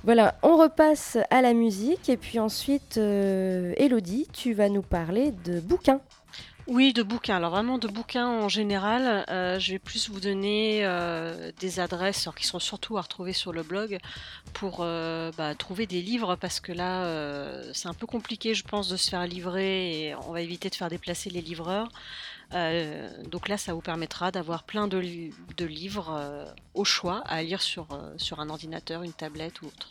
Voilà, 0.02 0.34
on 0.42 0.56
repasse 0.56 1.18
à 1.28 1.42
la 1.42 1.52
musique 1.52 2.08
et 2.08 2.16
puis 2.16 2.38
ensuite, 2.38 2.96
euh, 2.96 3.74
Elodie, 3.76 4.26
tu 4.32 4.54
vas 4.54 4.70
nous 4.70 4.80
parler 4.80 5.30
de 5.44 5.60
bouquins. 5.60 6.00
Oui, 6.66 6.94
de 6.94 7.02
bouquins. 7.02 7.36
Alors 7.36 7.50
vraiment 7.50 7.76
de 7.76 7.86
bouquins 7.86 8.26
en 8.26 8.48
général. 8.48 9.26
Euh, 9.28 9.58
je 9.58 9.72
vais 9.72 9.78
plus 9.78 10.08
vous 10.08 10.20
donner 10.20 10.80
euh, 10.84 11.52
des 11.60 11.80
adresses 11.80 12.28
qui 12.34 12.46
sont 12.46 12.60
surtout 12.60 12.96
à 12.96 13.02
retrouver 13.02 13.34
sur 13.34 13.52
le 13.52 13.62
blog 13.62 13.98
pour 14.54 14.78
bah, 14.78 15.54
trouver 15.58 15.86
des 15.86 16.00
livres 16.00 16.36
parce 16.36 16.60
que 16.60 16.72
là 16.72 17.04
c'est 17.74 17.88
un 17.88 17.94
peu 17.94 18.06
compliqué 18.06 18.54
je 18.54 18.64
pense 18.64 18.88
de 18.88 18.96
se 18.96 19.10
faire 19.10 19.26
livrer 19.26 20.08
et 20.08 20.14
on 20.14 20.32
va 20.32 20.40
éviter 20.40 20.70
de 20.70 20.74
faire 20.74 20.88
déplacer 20.88 21.28
les 21.28 21.42
livreurs. 21.42 21.88
Euh, 22.54 23.08
donc 23.30 23.48
là, 23.48 23.56
ça 23.56 23.74
vous 23.74 23.80
permettra 23.80 24.30
d'avoir 24.30 24.64
plein 24.64 24.88
de, 24.88 24.98
livres 24.98 26.16
euh, 26.16 26.44
au 26.74 26.84
choix 26.84 27.22
à 27.26 27.42
lire 27.42 27.62
sur, 27.62 27.88
euh, 27.92 28.12
sur 28.16 28.40
un 28.40 28.50
ordinateur, 28.50 29.02
une 29.02 29.12
tablette 29.12 29.62
ou 29.62 29.66
autre. 29.66 29.90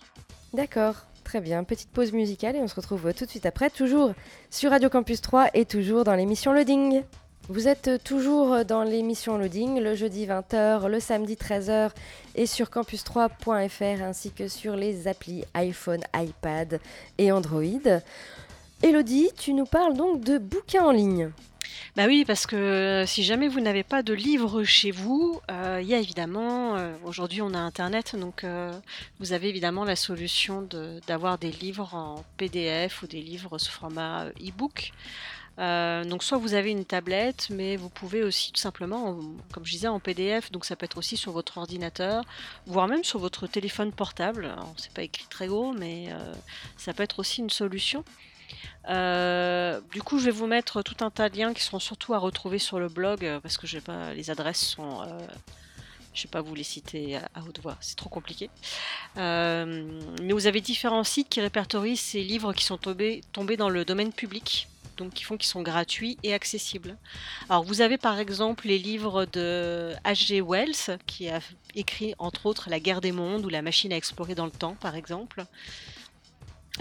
D'accord, 0.54 0.96
très 1.24 1.42
bien. 1.42 1.64
Petite 1.64 1.90
pause 1.90 2.12
musicale 2.12 2.56
et 2.56 2.60
on 2.60 2.68
se 2.68 2.76
retrouve 2.76 3.14
tout 3.14 3.26
de 3.26 3.30
suite 3.30 3.46
après, 3.46 3.70
toujours 3.70 4.14
sur 4.50 4.72
Radio 4.72 4.90
Campus 4.90 5.22
3 5.22 5.50
et 5.54 5.66
toujours 5.66 6.04
dans 6.04 6.16
l'émission 6.16 6.54
Loading. 6.54 7.04
Vous 7.48 7.68
êtes 7.68 8.04
toujours 8.04 8.64
dans 8.64 8.84
l'émission 8.84 9.38
Loading 9.38 9.80
le 9.80 9.96
jeudi 9.96 10.28
20h, 10.28 10.88
le 10.88 11.00
samedi 11.00 11.34
13h 11.34 11.92
et 12.36 12.46
sur 12.46 12.68
campus3.fr 12.68 14.04
ainsi 14.04 14.32
que 14.32 14.48
sur 14.48 14.76
les 14.76 15.08
applis 15.08 15.44
iPhone, 15.56 16.02
iPad 16.16 16.80
et 17.18 17.32
Android. 17.32 18.02
Elodie, 18.84 19.30
tu 19.36 19.54
nous 19.54 19.66
parles 19.66 19.96
donc 19.96 20.22
de 20.22 20.38
bouquins 20.38 20.86
en 20.86 20.92
ligne. 20.92 21.32
Bah 21.96 22.06
oui, 22.08 22.24
parce 22.26 22.46
que 22.46 22.56
euh, 22.56 23.06
si 23.06 23.24
jamais 23.24 23.48
vous 23.48 23.60
n'avez 23.60 23.84
pas 23.84 24.04
de 24.04 24.14
livre 24.14 24.64
chez 24.64 24.92
vous, 24.92 25.42
euh, 25.52 25.80
il 25.82 25.88
y 25.88 25.94
a 25.94 26.00
évidemment, 26.00 26.76
euh, 26.78 26.94
aujourd'hui 27.04 27.42
on 27.42 27.54
a 27.54 27.58
Internet, 27.58 28.16
donc 28.16 28.46
vous 29.20 29.34
avez 29.34 29.50
évidemment 29.50 29.84
la 29.84 29.96
solution 29.96 30.68
d'avoir 31.08 31.38
des 31.38 31.52
livres 31.52 31.94
en 31.94 32.24
PDF 32.38 33.04
ou 33.04 33.08
des 33.08 33.22
livres 33.22 33.58
sous 33.58 33.72
format 33.72 34.28
e-book. 34.40 34.92
donc 35.58 36.24
soit 36.24 36.38
vous 36.38 36.54
avez 36.54 36.72
une 36.72 36.86
tablette, 36.86 37.50
mais 37.50 37.76
vous 37.76 37.90
pouvez 37.90 38.24
aussi 38.24 38.52
tout 38.52 38.62
simplement, 38.62 39.20
comme 39.52 39.66
je 39.66 39.72
disais, 39.72 39.88
en 39.88 40.00
PDF, 40.00 40.52
donc 40.52 40.66
ça 40.66 40.76
peut 40.76 40.86
être 40.86 40.98
aussi 40.98 41.18
sur 41.18 41.32
votre 41.32 41.58
ordinateur, 41.58 42.24
voire 42.66 42.88
même 42.88 43.04
sur 43.04 43.20
votre 43.20 43.48
téléphone 43.48 43.92
portable. 43.92 44.56
C'est 44.78 44.94
pas 44.94 45.04
écrit 45.04 45.26
très 45.30 45.48
gros, 45.48 45.74
mais 45.74 46.10
ça 46.78 46.94
peut 46.94 47.04
être 47.04 47.20
aussi 47.20 47.42
une 47.42 47.50
solution. 47.50 48.04
Euh, 48.90 49.80
du 49.92 50.02
coup, 50.02 50.20
je 50.20 50.26
vais 50.26 50.32
vous 50.32 50.48
mettre 50.48 50.82
tout 50.82 51.04
un 51.04 51.10
tas 51.10 51.30
de 51.30 51.38
liens 51.38 51.54
qui 51.54 51.64
seront 51.64 51.80
surtout 51.80 52.14
à 52.14 52.18
retrouver 52.18 52.60
sur 52.60 52.80
le 52.80 52.90
blog 52.90 53.26
euh, 53.26 53.40
parce 53.40 53.58
que 53.58 53.68
j'ai 53.68 53.82
pas 53.82 54.14
les 54.14 54.30
adresses 54.30 54.66
sont. 54.66 55.02
Euh, 55.02 55.28
je 56.14 56.24
vais 56.24 56.30
pas 56.30 56.42
vous 56.42 56.56
les 56.56 56.64
citer 56.64 57.18
à, 57.18 57.44
haute 57.48 57.60
voix, 57.62 57.78
c'est 57.82 57.96
trop 57.96 58.10
compliqué. 58.10 58.50
mais 59.16 60.34
vous 60.34 60.48
avez 60.48 60.60
différents 60.60 61.04
sites 61.04 61.30
qui 61.30 61.40
répertorient 61.40 61.96
ces 61.96 62.24
livres 62.24 62.52
qui 62.52 62.66
sont 62.66 62.78
tombés 62.78 63.58
dans 63.58 63.70
le 63.70 63.86
domaine 63.86 64.12
public 64.12 64.68
donc 65.00 65.14
qui 65.14 65.24
font 65.24 65.38
qu'ils 65.38 65.48
sont 65.48 65.62
gratuits 65.64 66.18
et 66.24 66.34
accessibles. 66.34 66.98
Alors 67.50 67.64
vous 67.64 67.82
avez 67.82 67.98
par 67.98 68.20
exemple 68.20 68.68
les 68.68 68.78
livres 68.78 69.26
de 69.26 69.94
H.G. 70.06 70.42
Wells 70.42 71.00
qui 71.08 71.30
a 71.30 71.40
écrit 71.74 72.14
entre 72.20 72.46
autres 72.46 72.70
La 72.70 72.80
guerre 72.80 73.02
des 73.02 73.12
mondes 73.12 73.46
ou 73.46 73.50
La 73.50 73.62
machine 73.62 73.92
à 73.94 73.98
explorer 73.98 74.36
dans 74.36 74.46
le 74.46 74.52
temps 74.52 74.76
par 74.80 74.96
exemple. 74.96 75.46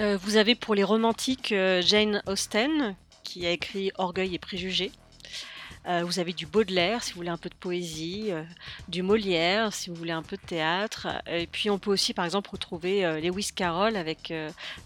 Euh, 0.01 0.17
vous 0.23 0.37
avez 0.37 0.55
pour 0.55 0.77
les 0.77 0.85
romantiques 0.85 1.51
euh, 1.51 1.83
Jane 1.83 2.23
Austen, 2.27 2.95
qui 3.25 3.45
a 3.47 3.51
écrit 3.51 3.91
Orgueil 3.99 4.33
et 4.33 4.39
préjugés. 4.39 4.93
Euh, 5.89 6.05
vous 6.05 6.21
avez 6.21 6.33
du 6.33 6.47
Baudelaire, 6.47 7.03
si 7.03 7.13
vous 7.13 7.17
voulez 7.17 7.31
un 7.31 7.37
peu 7.37 7.49
de 7.49 7.55
poésie, 7.55 8.31
du 8.89 9.03
Molière, 9.03 9.73
si 9.73 9.91
vous 9.91 9.97
voulez 9.97 10.13
un 10.13 10.23
peu 10.23 10.37
de 10.37 10.43
théâtre. 10.43 11.09
Et 11.27 11.47
puis 11.49 11.69
on 11.69 11.79
peut 11.79 11.91
aussi, 11.91 12.15
par 12.15 12.25
exemple, 12.25 12.51
retrouver 12.51 13.21
Lewis 13.23 13.51
Carroll 13.55 13.97
avec 13.97 14.33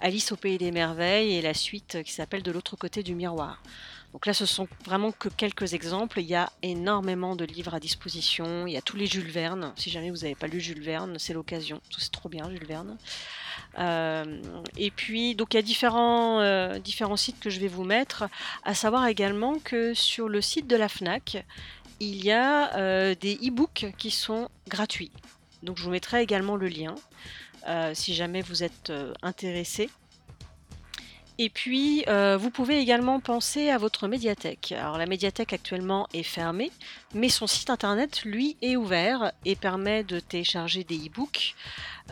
Alice 0.00 0.32
au 0.32 0.36
pays 0.36 0.58
des 0.58 0.70
merveilles 0.70 1.34
et 1.34 1.42
la 1.42 1.54
suite 1.54 2.02
qui 2.04 2.12
s'appelle 2.12 2.42
De 2.42 2.52
l'autre 2.52 2.76
côté 2.76 3.02
du 3.02 3.14
miroir. 3.14 3.60
Donc 4.12 4.26
là, 4.26 4.34
ce 4.34 4.44
sont 4.44 4.68
vraiment 4.84 5.10
que 5.10 5.28
quelques 5.28 5.72
exemples. 5.72 6.20
Il 6.20 6.26
y 6.26 6.34
a 6.34 6.52
énormément 6.62 7.34
de 7.34 7.44
livres 7.44 7.74
à 7.74 7.80
disposition. 7.80 8.66
Il 8.66 8.74
y 8.74 8.76
a 8.76 8.82
tous 8.82 8.96
les 8.96 9.06
Jules 9.06 9.30
Verne. 9.30 9.72
Si 9.76 9.90
jamais 9.90 10.10
vous 10.10 10.18
n'avez 10.18 10.34
pas 10.34 10.46
lu 10.46 10.60
Jules 10.60 10.82
Verne, 10.82 11.18
c'est 11.18 11.32
l'occasion. 11.32 11.80
C'est 11.98 12.12
trop 12.12 12.28
bien, 12.28 12.48
Jules 12.50 12.66
Verne. 12.66 12.98
Euh, 13.78 14.24
et 14.76 14.90
puis, 14.90 15.34
donc 15.34 15.54
il 15.54 15.56
y 15.56 15.60
a 15.60 15.62
différents, 15.62 16.40
euh, 16.40 16.78
différents 16.78 17.16
sites 17.16 17.40
que 17.40 17.50
je 17.50 17.60
vais 17.60 17.68
vous 17.68 17.84
mettre. 17.84 18.24
À 18.64 18.74
savoir 18.74 19.06
également 19.06 19.58
que 19.58 19.94
sur 19.94 20.28
le 20.28 20.40
site 20.40 20.66
de 20.66 20.76
la 20.76 20.88
FNAC, 20.88 21.44
il 22.00 22.24
y 22.24 22.30
a 22.30 22.76
euh, 22.76 23.14
des 23.20 23.34
e-books 23.36 23.86
qui 23.98 24.10
sont 24.10 24.48
gratuits. 24.68 25.12
Donc 25.62 25.78
je 25.78 25.84
vous 25.84 25.90
mettrai 25.90 26.22
également 26.22 26.56
le 26.56 26.68
lien 26.68 26.94
si 27.94 28.12
jamais 28.12 28.42
vous 28.42 28.64
êtes 28.64 28.92
intéressé. 29.22 29.88
Et 31.38 31.48
puis, 31.48 32.04
euh, 32.08 32.36
vous 32.36 32.50
pouvez 32.50 32.78
également 32.78 33.18
penser 33.18 33.70
à 33.70 33.78
votre 33.78 34.06
médiathèque. 34.06 34.72
Alors, 34.72 34.98
la 34.98 35.06
médiathèque 35.06 35.54
actuellement 35.54 36.06
est 36.12 36.22
fermée, 36.22 36.70
mais 37.14 37.30
son 37.30 37.46
site 37.46 37.70
internet, 37.70 38.22
lui, 38.24 38.56
est 38.60 38.76
ouvert 38.76 39.32
et 39.46 39.56
permet 39.56 40.04
de 40.04 40.20
télécharger 40.20 40.84
des 40.84 40.98
e-books. 41.06 41.54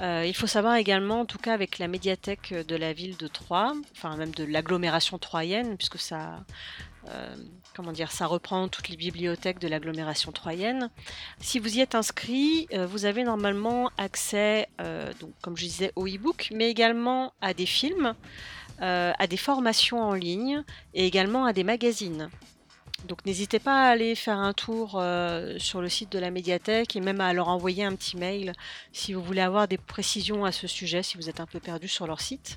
Euh, 0.01 0.25
il 0.27 0.35
faut 0.35 0.47
savoir 0.47 0.77
également, 0.77 1.21
en 1.21 1.27
tout 1.27 1.39
cas 1.39 1.53
avec 1.53 1.79
la 1.79 1.87
médiathèque 1.87 2.55
de 2.67 2.77
la 2.77 2.95
ville 2.95 3.17
de 3.19 3.27
Troyes, 3.27 3.75
enfin 3.93 4.17
même 4.17 4.31
de 4.31 4.45
l'agglomération 4.45 5.19
troyenne, 5.19 5.77
puisque 5.77 5.99
ça, 5.99 6.43
euh, 7.09 7.37
comment 7.77 7.93
dire, 7.93 8.13
ça 8.13 8.25
reprend 8.25 8.69
toutes 8.69 8.89
les 8.89 8.97
bibliothèques 8.97 9.59
de 9.59 9.69
l'agglomération 9.69 10.33
troyenne. 10.33 10.89
Si 11.41 11.59
vous 11.59 11.77
y 11.77 11.81
êtes 11.81 11.95
inscrit, 11.95 12.69
vous 12.73 13.05
avez 13.05 13.25
normalement 13.25 13.91
accès, 13.99 14.69
donc, 15.21 15.31
comme 15.43 15.59
je 15.59 15.65
disais, 15.65 15.93
aux 15.95 16.07
e-books, 16.07 16.51
mais 16.55 16.71
également 16.71 17.35
à 17.43 17.53
des 17.53 17.67
films. 17.67 18.15
Euh, 18.83 19.13
à 19.19 19.27
des 19.27 19.37
formations 19.37 20.03
en 20.03 20.15
ligne 20.15 20.63
et 20.95 21.07
également 21.07 21.45
à 21.45 21.53
des 21.53 21.65
magazines. 21.65 22.31
Donc 23.07 23.27
n'hésitez 23.27 23.59
pas 23.59 23.85
à 23.85 23.91
aller 23.91 24.15
faire 24.15 24.39
un 24.39 24.55
tour 24.55 24.95
euh, 24.95 25.59
sur 25.59 25.83
le 25.83 25.91
site 25.91 26.11
de 26.13 26.19
la 26.19 26.31
médiathèque 26.31 26.97
et 26.97 27.01
même 27.01 27.21
à 27.21 27.35
leur 27.35 27.49
envoyer 27.49 27.85
un 27.85 27.95
petit 27.95 28.17
mail 28.17 28.55
si 28.93 29.13
vous 29.13 29.23
voulez 29.23 29.43
avoir 29.43 29.69
des 29.69 29.77
précisions 29.77 30.47
à 30.47 30.53
ce 30.53 30.67
sujet, 30.67 31.03
si 31.03 31.19
vous 31.19 31.29
êtes 31.29 31.41
un 31.41 31.47
peu 31.47 31.61
perdu 31.61 31.89
sur 31.89 32.07
leur 32.07 32.23
site. 32.23 32.57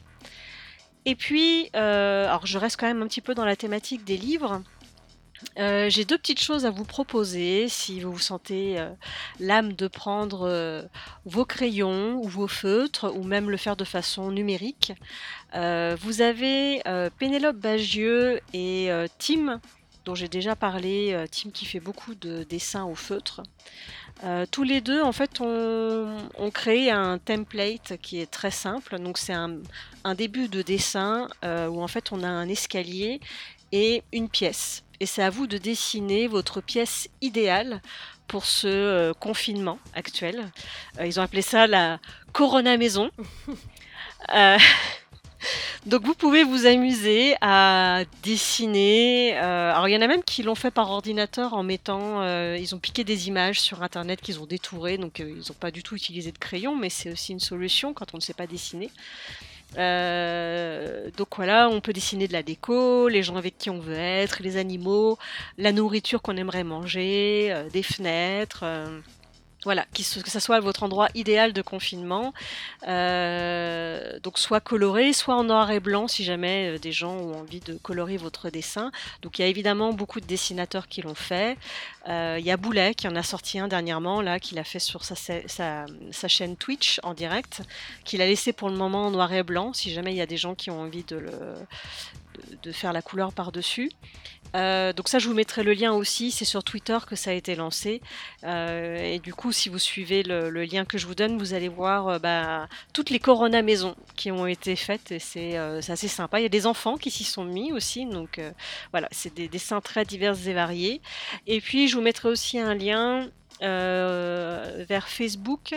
Et 1.03 1.15
puis, 1.15 1.69
euh, 1.75 2.27
alors 2.27 2.45
je 2.45 2.57
reste 2.57 2.79
quand 2.79 2.87
même 2.87 3.01
un 3.01 3.07
petit 3.07 3.21
peu 3.21 3.35
dans 3.35 3.45
la 3.45 3.57
thématique 3.57 4.05
des 4.05 4.15
livres. 4.15 4.61
Euh, 5.59 5.89
j'ai 5.89 6.05
deux 6.05 6.17
petites 6.17 6.41
choses 6.41 6.65
à 6.65 6.71
vous 6.71 6.83
proposer 6.83 7.67
si 7.69 7.99
vous 7.99 8.13
vous 8.13 8.19
sentez 8.19 8.79
euh, 8.79 8.89
l'âme 9.39 9.73
de 9.73 9.87
prendre 9.87 10.47
euh, 10.47 10.83
vos 11.25 11.45
crayons 11.45 12.15
ou 12.23 12.27
vos 12.27 12.47
feutres 12.47 13.11
ou 13.15 13.23
même 13.23 13.49
le 13.49 13.57
faire 13.57 13.75
de 13.75 13.83
façon 13.83 14.31
numérique. 14.31 14.93
vous 15.53 16.21
avez 16.21 16.81
Pénélope 17.19 17.57
Bagieux 17.57 18.39
et 18.53 18.89
Tim, 19.19 19.59
dont 20.05 20.15
j'ai 20.15 20.27
déjà 20.27 20.55
parlé, 20.55 21.25
Tim 21.31 21.51
qui 21.51 21.65
fait 21.65 21.79
beaucoup 21.79 22.15
de 22.15 22.43
dessins 22.43 22.85
au 22.85 22.95
feutre. 22.95 23.43
tous 24.51 24.63
les 24.63 24.81
deux, 24.81 25.01
en 25.01 25.11
fait, 25.11 25.39
ont, 25.41 26.51
créé 26.51 26.89
un 26.89 27.19
template 27.19 27.97
qui 28.01 28.19
est 28.19 28.31
très 28.31 28.51
simple. 28.51 28.97
Donc, 28.99 29.19
c'est 29.19 29.33
un, 29.33 29.57
un, 30.03 30.15
début 30.15 30.47
de 30.47 30.63
dessin 30.63 31.27
où 31.43 31.83
en 31.83 31.87
fait 31.87 32.11
on 32.11 32.23
a 32.23 32.27
un 32.27 32.49
escalier 32.49 33.19
et 33.73 34.03
une 34.13 34.29
pièce 34.29 34.83
et 35.03 35.05
c'est 35.05 35.21
à 35.21 35.29
vous 35.29 35.47
de 35.47 35.57
dessiner 35.57 36.27
votre 36.27 36.61
pièce 36.61 37.09
idéale 37.19 37.81
pour 38.29 38.45
ce 38.45 38.67
euh, 38.67 39.13
confinement 39.13 39.77
actuel. 39.93 40.49
Euh, 40.97 41.05
ils 41.05 41.19
ont 41.19 41.23
appelé 41.23 41.41
ça 41.41 41.67
la 41.67 41.99
Corona 42.31 42.77
Maison. 42.77 43.09
Euh, 44.33 44.57
donc 45.85 46.05
vous 46.05 46.13
pouvez 46.13 46.45
vous 46.45 46.65
amuser 46.65 47.35
à 47.41 48.03
dessiner. 48.23 49.35
alors 49.35 49.89
il 49.89 49.91
y 49.91 49.97
en 49.97 50.01
a 50.01 50.07
même 50.07 50.23
qui 50.23 50.43
l'ont 50.43 50.55
fait 50.55 50.71
par 50.71 50.89
ordinateur 50.89 51.53
en 51.53 51.61
mettant, 51.61 52.23
ils 52.55 52.73
ont 52.73 52.79
piqué 52.79 53.03
des 53.03 53.27
images 53.27 53.59
sur 53.59 53.83
internet 53.83 54.21
qu'ils 54.21 54.39
ont 54.39 54.45
détourées, 54.45 54.97
donc 54.97 55.19
ils 55.19 55.35
n'ont 55.39 55.59
pas 55.59 55.71
du 55.71 55.83
tout 55.83 55.97
utilisé 55.97 56.31
de 56.31 56.37
crayon, 56.37 56.73
mais 56.73 56.89
c'est 56.89 57.11
aussi 57.11 57.33
une 57.33 57.41
solution 57.41 57.93
quand 57.93 58.13
on 58.13 58.17
ne 58.17 58.21
sait 58.21 58.33
pas 58.33 58.47
dessiner. 58.47 58.89
Euh, 59.77 61.09
donc 61.17 61.27
voilà, 61.35 61.69
on 61.69 61.81
peut 61.81 61.93
dessiner 61.93 62.27
de 62.27 62.33
la 62.33 62.43
déco, 62.43 63.07
les 63.07 63.23
gens 63.23 63.35
avec 63.35 63.57
qui 63.57 63.69
on 63.69 63.79
veut 63.79 63.97
être, 63.97 64.41
les 64.43 64.57
animaux, 64.57 65.17
la 65.57 65.71
nourriture 65.71 66.21
qu'on 66.21 66.37
aimerait 66.37 66.63
manger, 66.63 67.47
euh, 67.51 67.69
des 67.69 67.83
fenêtres. 67.83 68.63
Voilà, 69.63 69.85
que 69.93 70.03
ce 70.03 70.39
soit 70.39 70.59
votre 70.59 70.83
endroit 70.83 71.07
idéal 71.15 71.53
de 71.53 71.61
confinement. 71.61 72.33
Euh, 72.87 74.19
donc 74.19 74.37
soit 74.37 74.59
coloré, 74.59 75.13
soit 75.13 75.35
en 75.35 75.43
noir 75.43 75.71
et 75.71 75.79
blanc 75.79 76.07
si 76.07 76.23
jamais 76.23 76.75
euh, 76.75 76.79
des 76.79 76.91
gens 76.91 77.13
ont 77.13 77.39
envie 77.39 77.59
de 77.59 77.75
colorer 77.75 78.17
votre 78.17 78.49
dessin. 78.49 78.91
Donc 79.21 79.39
il 79.39 79.41
y 79.43 79.45
a 79.45 79.47
évidemment 79.47 79.93
beaucoup 79.93 80.19
de 80.19 80.25
dessinateurs 80.25 80.87
qui 80.87 81.01
l'ont 81.01 81.15
fait. 81.15 81.57
Euh, 82.09 82.37
il 82.39 82.45
y 82.45 82.51
a 82.51 82.57
Boulet 82.57 82.93
qui 82.93 83.07
en 83.07 83.15
a 83.15 83.23
sorti 83.23 83.59
un 83.59 83.67
dernièrement, 83.67 84.21
là, 84.21 84.39
qu'il 84.39 84.59
a 84.59 84.63
fait 84.63 84.79
sur 84.79 85.05
sa, 85.05 85.15
sa, 85.15 86.27
chaîne 86.27 86.57
Twitch 86.57 86.99
en 87.03 87.13
direct, 87.13 87.61
qu'il 88.03 88.21
a 88.21 88.25
laissé 88.25 88.51
pour 88.51 88.69
le 88.69 88.75
moment 88.75 89.07
en 89.07 89.11
noir 89.11 89.31
et 89.33 89.43
blanc, 89.43 89.71
si 89.73 89.93
jamais 89.93 90.11
il 90.11 90.17
y 90.17 90.21
a 90.21 90.25
des 90.25 90.37
gens 90.37 90.55
qui 90.55 90.69
ont 90.69 90.81
envie 90.81 91.03
de, 91.03 91.17
le, 91.17 91.31
de 92.61 92.71
faire 92.71 92.93
la 92.93 93.01
couleur 93.01 93.33
par-dessus. 93.33 93.91
Euh, 94.55 94.93
donc 94.93 95.09
ça, 95.09 95.19
je 95.19 95.27
vous 95.27 95.33
mettrai 95.33 95.63
le 95.63 95.73
lien 95.73 95.93
aussi. 95.93 96.31
C'est 96.31 96.45
sur 96.45 96.63
Twitter 96.63 96.97
que 97.07 97.15
ça 97.15 97.31
a 97.31 97.33
été 97.33 97.55
lancé. 97.55 98.01
Euh, 98.43 98.97
et 98.97 99.19
du 99.19 99.33
coup, 99.33 99.51
si 99.51 99.69
vous 99.69 99.79
suivez 99.79 100.23
le, 100.23 100.49
lien 100.63 100.85
que 100.85 100.97
je 100.97 101.07
vous 101.07 101.15
donne, 101.15 101.37
vous 101.37 101.53
allez 101.53 101.69
voir 101.69 102.07
euh, 102.07 102.19
bah, 102.19 102.67
toutes 102.93 103.09
les 103.09 103.19
Corona 103.19 103.61
maisons 103.61 103.95
qui 104.15 104.31
ont 104.31 104.45
été 104.45 104.75
faites. 104.75 105.15
C'est 105.19 105.57
assez 105.57 106.07
sympa. 106.07 106.39
Il 106.39 106.43
y 106.43 106.45
a 106.45 106.49
des 106.49 106.67
enfants 106.67 106.97
qui 106.97 107.11
s'y 107.11 107.23
sont 107.23 107.45
mis 107.45 107.71
aussi. 107.71 108.05
Donc 108.05 108.39
voilà, 108.91 109.07
c'est 109.11 109.33
des 109.33 109.47
dessins 109.47 109.81
très 109.81 110.05
divers 110.05 110.35
et 110.47 110.53
variés. 110.53 111.01
Et 111.47 111.61
puis, 111.61 111.87
je 111.87 111.95
vous 111.95 112.01
mettrai 112.01 112.29
aussi 112.29 112.59
un 112.59 112.75
lien 112.75 113.29
vers 113.63 115.07
Facebook, 115.07 115.73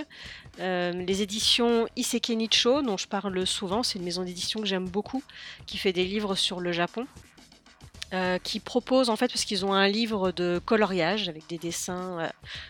les 0.59 1.23
éditions 1.23 1.87
Iseke 1.97 2.31
Nicho, 2.31 2.83
dont 2.83 2.97
je 2.97 3.07
parle 3.07 3.47
souvent. 3.47 3.83
C'est 3.83 3.99
une 3.99 4.05
maison 4.05 4.25
d'édition 4.25 4.61
que 4.61 4.67
j'aime 4.67 4.89
beaucoup, 4.89 5.23
qui 5.67 5.79
fait 5.79 5.93
des 5.93 6.05
livres 6.05 6.35
sur 6.35 6.61
le 6.61 6.73
Japon. 6.73 7.07
Euh, 8.13 8.39
qui 8.39 8.61
propose 8.61 9.11
en 9.11 9.17
fait 9.17 9.27
parce 9.27 9.45
qu'ils 9.45 9.67
ont 9.67 9.73
un 9.73 9.89
livre 9.89 10.31
de 10.31 10.61
coloriage 10.65 11.29
avec 11.29 11.49
des 11.49 11.59
dessins 11.59 12.21
euh, 12.21 12.29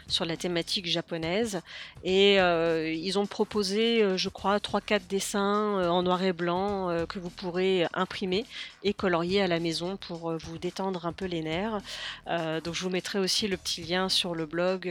sur 0.08 0.24
la 0.24 0.34
thématique 0.34 0.86
japonaise. 0.86 1.60
Et 2.04 2.40
euh, 2.40 2.90
ils 2.90 3.18
ont 3.18 3.26
proposé 3.26 4.16
je 4.16 4.28
crois 4.30 4.56
3-4 4.56 5.06
dessins 5.06 5.90
en 5.90 6.02
noir 6.02 6.22
et 6.22 6.32
blanc 6.32 7.04
que 7.06 7.18
vous 7.18 7.28
pourrez 7.28 7.86
imprimer 7.92 8.46
et 8.82 8.94
colorier 8.94 9.42
à 9.42 9.46
la 9.46 9.60
maison 9.60 9.98
pour 9.98 10.38
vous 10.38 10.56
détendre 10.56 11.04
un 11.04 11.12
peu 11.12 11.26
les 11.26 11.42
nerfs. 11.42 11.80
Donc 12.26 12.72
je 12.72 12.82
vous 12.82 12.90
mettrai 12.90 13.18
aussi 13.18 13.46
le 13.46 13.58
petit 13.58 13.82
lien 13.82 14.08
sur 14.08 14.34
le 14.34 14.46
blog 14.46 14.90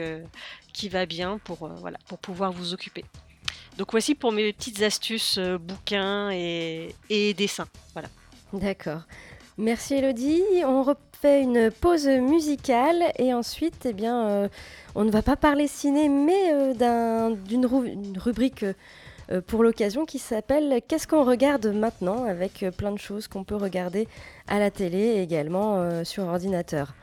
qui 0.73 0.89
va 0.89 1.07
bien 1.07 1.39
pour, 1.39 1.69
voilà, 1.79 1.97
pour 2.07 2.19
pouvoir 2.19 2.51
vous 2.51 2.73
occuper. 2.73 3.03
Donc 3.77 3.91
voici 3.91 4.13
pour 4.13 4.31
mes 4.31 4.53
petites 4.53 4.83
astuces 4.83 5.39
bouquins 5.39 6.29
et, 6.31 6.93
et 7.09 7.33
dessins. 7.33 7.67
Voilà. 7.93 8.09
D'accord 8.53 9.01
Merci 9.57 9.93
Elodie. 9.93 10.43
On 10.65 10.83
refait 10.83 11.41
une 11.41 11.71
pause 11.71 12.07
musicale 12.07 13.03
et 13.17 13.33
ensuite, 13.33 13.85
eh 13.85 13.93
bien, 13.93 14.27
euh, 14.27 14.47
on 14.95 15.05
ne 15.05 15.11
va 15.11 15.21
pas 15.21 15.37
parler 15.37 15.67
ciné, 15.67 16.09
mais 16.09 16.51
euh, 16.51 17.35
d'une 17.35 17.65
rubrique 18.17 18.65
euh, 19.31 19.39
pour 19.47 19.63
l'occasion 19.63 20.03
qui 20.03 20.19
s'appelle 20.19 20.81
Qu'est-ce 20.85 21.07
qu'on 21.07 21.23
regarde 21.23 21.67
maintenant? 21.67 22.25
avec 22.25 22.65
plein 22.77 22.91
de 22.91 22.99
choses 22.99 23.29
qu'on 23.29 23.45
peut 23.45 23.55
regarder 23.55 24.09
à 24.49 24.59
la 24.59 24.71
télé 24.71 24.97
et 24.97 25.21
également 25.21 26.03
sur 26.03 26.25
ordinateur. 26.25 26.93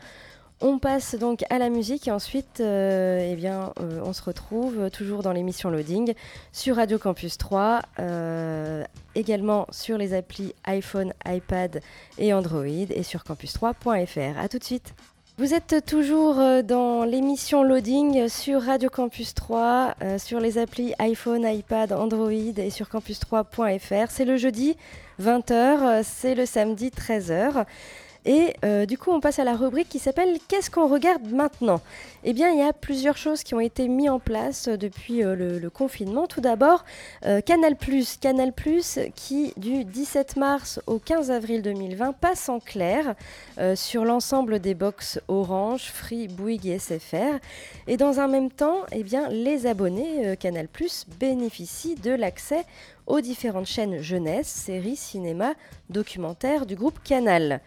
On 0.65 0.79
passe 0.79 1.17
donc 1.17 1.43
à 1.51 1.59
la 1.59 1.71
musique 1.71 2.07
et 2.07 2.13
ensuite, 2.13 2.61
euh, 2.61 3.19
eh 3.33 3.35
bien, 3.35 3.73
euh, 3.81 4.01
on 4.05 4.13
se 4.13 4.23
retrouve 4.23 4.91
toujours 4.91 5.25
dans 5.25 5.33
l'émission 5.33 5.71
Loading 5.71 6.15
sur 6.53 6.77
Radio 6.77 7.01
Campus 7.01 7.37
3, 7.37 7.83
euh, 7.99 8.85
également 9.17 9.67
sur 9.73 9.99
les 9.99 10.15
applis 10.15 10.55
iPhone, 10.65 11.15
iPad 11.27 11.81
et 12.17 12.33
Android 12.33 12.65
et 12.65 13.03
sur 13.03 13.25
campus3.fr. 13.25 14.39
A 14.39 14.49
tout 14.49 14.61
de 14.61 14.65
suite. 14.65 14.95
Vous 15.37 15.53
êtes 15.53 15.85
toujours 15.85 16.37
dans 16.63 17.03
l'émission 17.03 17.65
Loading 17.65 18.29
sur 18.29 18.63
Radio 18.63 18.89
Campus 18.89 19.35
3, 19.35 19.97
sur 20.19 20.39
les 20.39 20.59
applis 20.59 20.95
iPhone, 21.01 21.45
iPad, 21.45 21.93
Android 21.93 22.31
et 22.31 22.71
sur 22.71 22.87
campus3.fr. 22.87 24.11
C'est 24.11 24.27
le 24.27 24.37
jeudi 24.37 24.77
20h, 25.21 26.05
c'est 26.05 26.37
le 26.37 26.47
samedi 26.47 26.91
13h. 26.91 27.65
Et 28.25 28.55
euh, 28.65 28.87
du 28.87 28.99
coup, 28.99 29.11
on 29.11 29.21
passe 29.21 29.41
à 29.41 29.45
la 29.45 29.57
rubrique 29.57 29.89
qui 29.89 29.99
s'appelle 29.99 30.39
Qu'est-ce 30.47 30.71
qu'on 30.71 30.87
regarde 30.87 31.27
maintenant? 31.33 31.81
Eh 32.23 32.33
bien, 32.33 32.51
il 32.51 32.59
y 32.59 32.63
a 32.63 32.73
plusieurs 32.73 33.17
choses 33.17 33.43
qui 33.43 33.55
ont 33.55 33.61
été 33.61 33.89
mises 33.89 34.11
en 34.11 34.21
place 34.21 34.69
euh, 34.69 34.77
depuis 34.77 35.25
euh, 35.25 35.35
le, 35.35 35.71
confinement. 35.71 36.27
Tout 36.27 36.41
d'abord, 36.41 36.85
Canal+, 37.47 37.77
Canal+, 38.21 38.53
qui 39.17 39.53
du 39.57 39.85
17 39.85 40.37
mars 40.37 40.81
au 40.87 40.99
15 40.99 41.31
avril 41.31 41.63
2020 41.63 42.13
passe 42.13 42.49
en 42.49 42.61
clair 42.61 43.15
sur 43.75 44.05
l'ensemble 44.05 44.59
des 44.59 44.75
box 44.75 45.19
Orange, 45.29 45.85
Free, 45.85 46.29
Bouygues 46.29 46.67
et 46.67 46.79
SFR. 46.79 47.39
Et 47.87 47.97
dans 47.97 48.21
un 48.21 48.29
même 48.29 48.51
temps, 48.51 48.81
eh 48.93 49.03
bien, 49.03 49.29
les 49.31 49.67
abonnés 49.67 50.37
Canal+, 50.37 50.69
bénéficient 51.19 51.95
de 51.95 52.11
l'accès 52.11 52.67
aux 53.07 53.21
différentes 53.21 53.67
chaînes 53.67 54.01
jeunesse, 54.01 54.49
séries, 54.49 54.97
cinéma, 54.97 55.55
documentaires 55.89 56.67
du 56.67 56.77
groupe 56.77 57.03
Canal. 57.03 57.61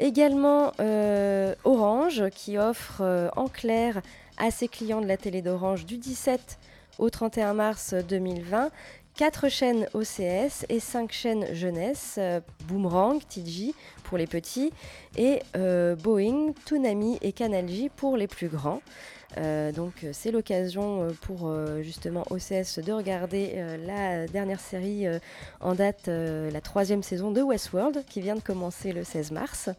Également 0.00 0.72
euh, 0.80 1.54
Orange 1.64 2.24
qui 2.30 2.56
offre 2.56 3.00
euh, 3.00 3.28
en 3.34 3.48
clair 3.48 4.00
à 4.36 4.52
ses 4.52 4.68
clients 4.68 5.00
de 5.00 5.06
la 5.06 5.16
télé 5.16 5.42
d'Orange 5.42 5.86
du 5.86 5.98
17 5.98 6.58
au 6.98 7.10
31 7.10 7.54
mars 7.54 7.94
2020 7.94 8.70
4 9.16 9.48
chaînes 9.48 9.88
OCS 9.94 10.64
et 10.68 10.78
5 10.78 11.10
chaînes 11.10 11.52
jeunesse, 11.52 12.14
euh, 12.18 12.40
Boomerang, 12.68 13.20
TG 13.28 13.74
pour 14.04 14.16
les 14.16 14.28
petits 14.28 14.72
et 15.16 15.40
Boeing, 15.54 16.52
Toonami 16.64 17.18
et 17.20 17.32
Canal 17.32 17.68
J 17.68 17.88
pour 17.88 18.16
les 18.16 18.28
plus 18.28 18.46
grands. 18.46 18.80
Euh, 19.36 19.72
donc 19.72 20.04
euh, 20.04 20.10
c'est 20.12 20.30
l'occasion 20.30 21.02
euh, 21.02 21.10
pour 21.20 21.54
justement 21.82 22.24
OCS 22.30 22.78
de 22.78 22.92
regarder 22.92 23.62
la 23.86 24.26
dernière 24.26 24.60
série 24.60 25.06
en 25.60 25.74
date, 25.74 26.08
la 26.08 26.60
troisième 26.60 27.02
saison 27.02 27.30
de 27.30 27.42
Westworld 27.42 28.04
qui 28.06 28.20
vient 28.20 28.34
de 28.34 28.40
commencer 28.40 28.92
le 28.92 29.04
16 29.04 29.32
mars. 29.32 29.70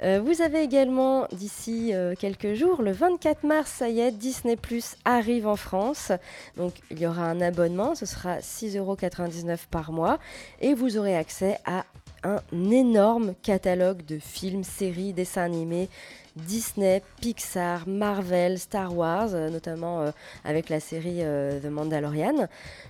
Vous 0.00 0.42
avez 0.42 0.62
également 0.62 1.28
d'ici 1.30 1.92
quelques 2.18 2.54
jours, 2.54 2.82
le 2.82 2.90
24 2.90 3.44
mars, 3.44 3.70
ça 3.70 3.88
y 3.88 4.00
est, 4.00 4.10
Disney 4.10 4.56
Plus 4.56 4.96
arrive 5.04 5.46
en 5.46 5.54
France. 5.54 6.10
Donc 6.56 6.74
il 6.90 6.98
y 6.98 7.06
aura 7.06 7.24
un 7.26 7.40
abonnement, 7.40 7.94
ce 7.94 8.04
sera 8.04 8.38
6,99€ 8.38 9.58
par 9.70 9.92
mois 9.92 10.18
et 10.60 10.74
vous 10.74 10.96
aurez 10.98 11.16
accès 11.16 11.58
à 11.66 11.84
un 12.24 12.40
énorme 12.70 13.34
catalogue 13.42 14.04
de 14.04 14.18
films, 14.18 14.64
séries, 14.64 15.12
dessins 15.12 15.42
animés, 15.42 15.88
Disney, 16.36 17.02
Pixar, 17.20 17.86
Marvel, 17.86 18.58
Star 18.58 18.96
Wars, 18.96 19.34
euh, 19.34 19.50
notamment 19.50 20.00
euh, 20.00 20.10
avec 20.44 20.68
la 20.68 20.80
série 20.80 21.18
euh, 21.20 21.60
The 21.60 21.66
Mandalorian. 21.66 22.48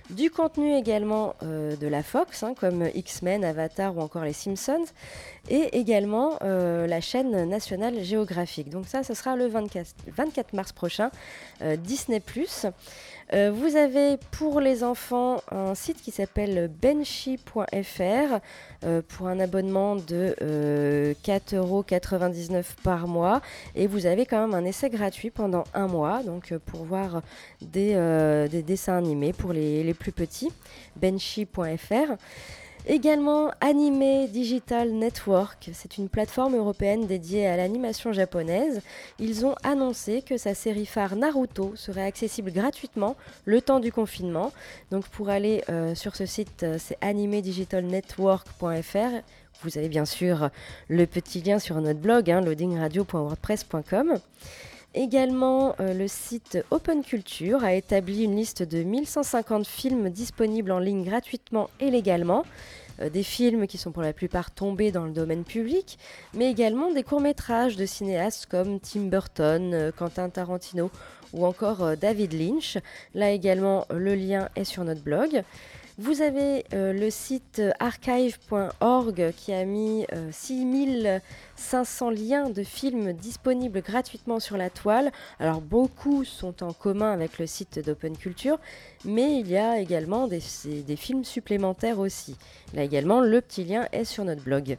Du 0.09 0.29
contenu 0.29 0.75
également 0.75 1.35
de 1.41 1.87
la 1.87 2.03
Fox, 2.03 2.43
hein, 2.43 2.53
comme 2.59 2.89
X-Men, 2.93 3.43
Avatar 3.43 3.95
ou 3.95 4.01
encore 4.01 4.23
les 4.23 4.33
Simpsons. 4.33 4.85
Et 5.49 5.77
également 5.77 6.37
la 6.41 7.01
chaîne 7.01 7.49
nationale 7.49 8.03
géographique. 8.03 8.69
Donc 8.69 8.85
ça, 8.87 9.03
ce 9.03 9.13
sera 9.13 9.35
le 9.35 9.47
24, 9.47 9.87
24 10.07 10.53
mars 10.53 10.71
prochain, 10.73 11.09
Disney 11.77 12.19
+. 12.19 12.71
Euh, 13.33 13.51
vous 13.51 13.75
avez 13.75 14.17
pour 14.31 14.59
les 14.59 14.83
enfants 14.83 15.41
un 15.49 15.73
site 15.73 16.01
qui 16.01 16.11
s'appelle 16.11 16.69
benchi.fr 16.81 18.39
euh, 18.85 19.01
pour 19.07 19.27
un 19.27 19.39
abonnement 19.39 19.95
de 19.95 20.35
euh, 20.41 21.13
4,99€ 21.25 22.63
par 22.83 23.07
mois. 23.07 23.41
Et 23.75 23.87
vous 23.87 24.05
avez 24.05 24.27
quand 24.27 24.39
même 24.39 24.53
un 24.53 24.65
essai 24.65 24.91
gratuit 24.91 25.31
pendant 25.31 25.63
un 25.73 25.87
mois 25.87 26.21
donc 26.21 26.51
euh, 26.51 26.59
pour 26.63 26.83
voir 26.83 27.23
des, 27.61 27.95
des 28.51 28.61
dessins 28.61 28.97
animés 28.97 29.33
pour 29.33 29.51
les, 29.51 29.83
les 29.83 29.93
plus 29.95 30.11
petits. 30.11 30.51
benchi.fr 30.95 32.13
Également 32.85 33.49
Anime 33.61 34.27
Digital 34.27 34.91
Network, 34.91 35.69
c'est 35.71 35.97
une 35.97 36.09
plateforme 36.09 36.57
européenne 36.57 37.07
dédiée 37.07 37.47
à 37.47 37.55
l'animation 37.55 38.11
japonaise. 38.11 38.81
Ils 39.19 39.45
ont 39.45 39.55
annoncé 39.63 40.21
que 40.21 40.35
sa 40.35 40.53
série 40.53 40.85
phare 40.85 41.15
Naruto 41.15 41.77
serait 41.77 42.03
accessible 42.03 42.51
gratuitement 42.51 43.15
le 43.45 43.61
temps 43.61 43.79
du 43.79 43.93
confinement. 43.93 44.51
Donc 44.91 45.07
pour 45.07 45.29
aller 45.29 45.63
euh, 45.69 45.95
sur 45.95 46.17
ce 46.17 46.25
site, 46.25 46.63
euh, 46.63 46.75
c'est 46.77 46.97
animedigitalnetwork.fr. 46.99 49.23
Vous 49.61 49.77
avez 49.77 49.87
bien 49.87 50.03
sûr 50.03 50.49
le 50.89 51.07
petit 51.07 51.41
lien 51.41 51.59
sur 51.59 51.79
notre 51.79 52.01
blog, 52.01 52.29
hein, 52.29 52.41
loadingradio.wordpress.com. 52.41 54.19
Également, 54.95 55.75
euh, 55.79 55.95
le 55.95 56.07
site 56.07 56.59
Open 56.69 57.03
Culture 57.03 57.63
a 57.63 57.73
établi 57.73 58.25
une 58.25 58.35
liste 58.35 58.61
de 58.61 58.83
1150 58.83 59.65
films 59.65 60.09
disponibles 60.11 60.71
en 60.71 60.77
ligne 60.77 61.03
gratuitement 61.03 61.71
et 61.79 61.89
légalement. 61.89 62.43
Euh, 63.01 63.09
des 63.09 63.23
films 63.23 63.65
qui 63.65 63.79
sont 63.79 63.91
pour 63.91 64.03
la 64.03 64.13
plupart 64.13 64.51
tombés 64.51 64.91
dans 64.91 65.05
le 65.05 65.11
domaine 65.11 65.45
public, 65.45 65.97
mais 66.35 66.51
également 66.51 66.91
des 66.91 67.01
courts-métrages 67.01 67.75
de 67.75 67.87
cinéastes 67.87 68.45
comme 68.45 68.79
Tim 68.79 69.05
Burton, 69.05 69.73
euh, 69.73 69.91
Quentin 69.91 70.29
Tarantino 70.29 70.91
ou 71.33 71.43
encore 71.47 71.97
David 71.97 72.33
Lynch. 72.33 72.77
Là 73.15 73.31
également, 73.31 73.87
le 73.89 74.13
lien 74.13 74.49
est 74.55 74.63
sur 74.63 74.83
notre 74.83 75.01
blog. 75.01 75.43
Vous 75.99 76.23
avez 76.23 76.65
euh, 76.73 76.91
le 76.91 77.11
site 77.11 77.59
euh, 77.59 77.71
archive.org 77.79 79.31
qui 79.37 79.53
a 79.53 79.63
mis 79.63 80.07
euh, 80.11 80.31
6500 80.31 82.09
liens 82.09 82.49
de 82.49 82.63
films 82.63 83.13
disponibles 83.13 83.79
gratuitement 83.83 84.39
sur 84.39 84.57
la 84.57 84.71
toile. 84.71 85.11
Alors 85.39 85.61
beaucoup 85.61 86.23
sont 86.23 86.63
en 86.63 86.73
commun 86.73 87.11
avec 87.11 87.37
le 87.37 87.45
site 87.45 87.77
d'Open 87.77 88.17
Culture, 88.17 88.57
mais 89.05 89.39
il 89.39 89.51
y 89.51 89.57
a 89.57 89.77
également 89.77 90.27
des 90.27 90.39
films 90.95 91.25
supplémentaires 91.25 91.99
aussi. 91.99 92.37
Là 92.73 92.81
également, 92.81 93.21
le 93.21 93.39
petit 93.39 93.63
lien 93.63 93.87
est 93.91 94.05
sur 94.05 94.25
notre 94.25 94.41
blog. 94.41 94.77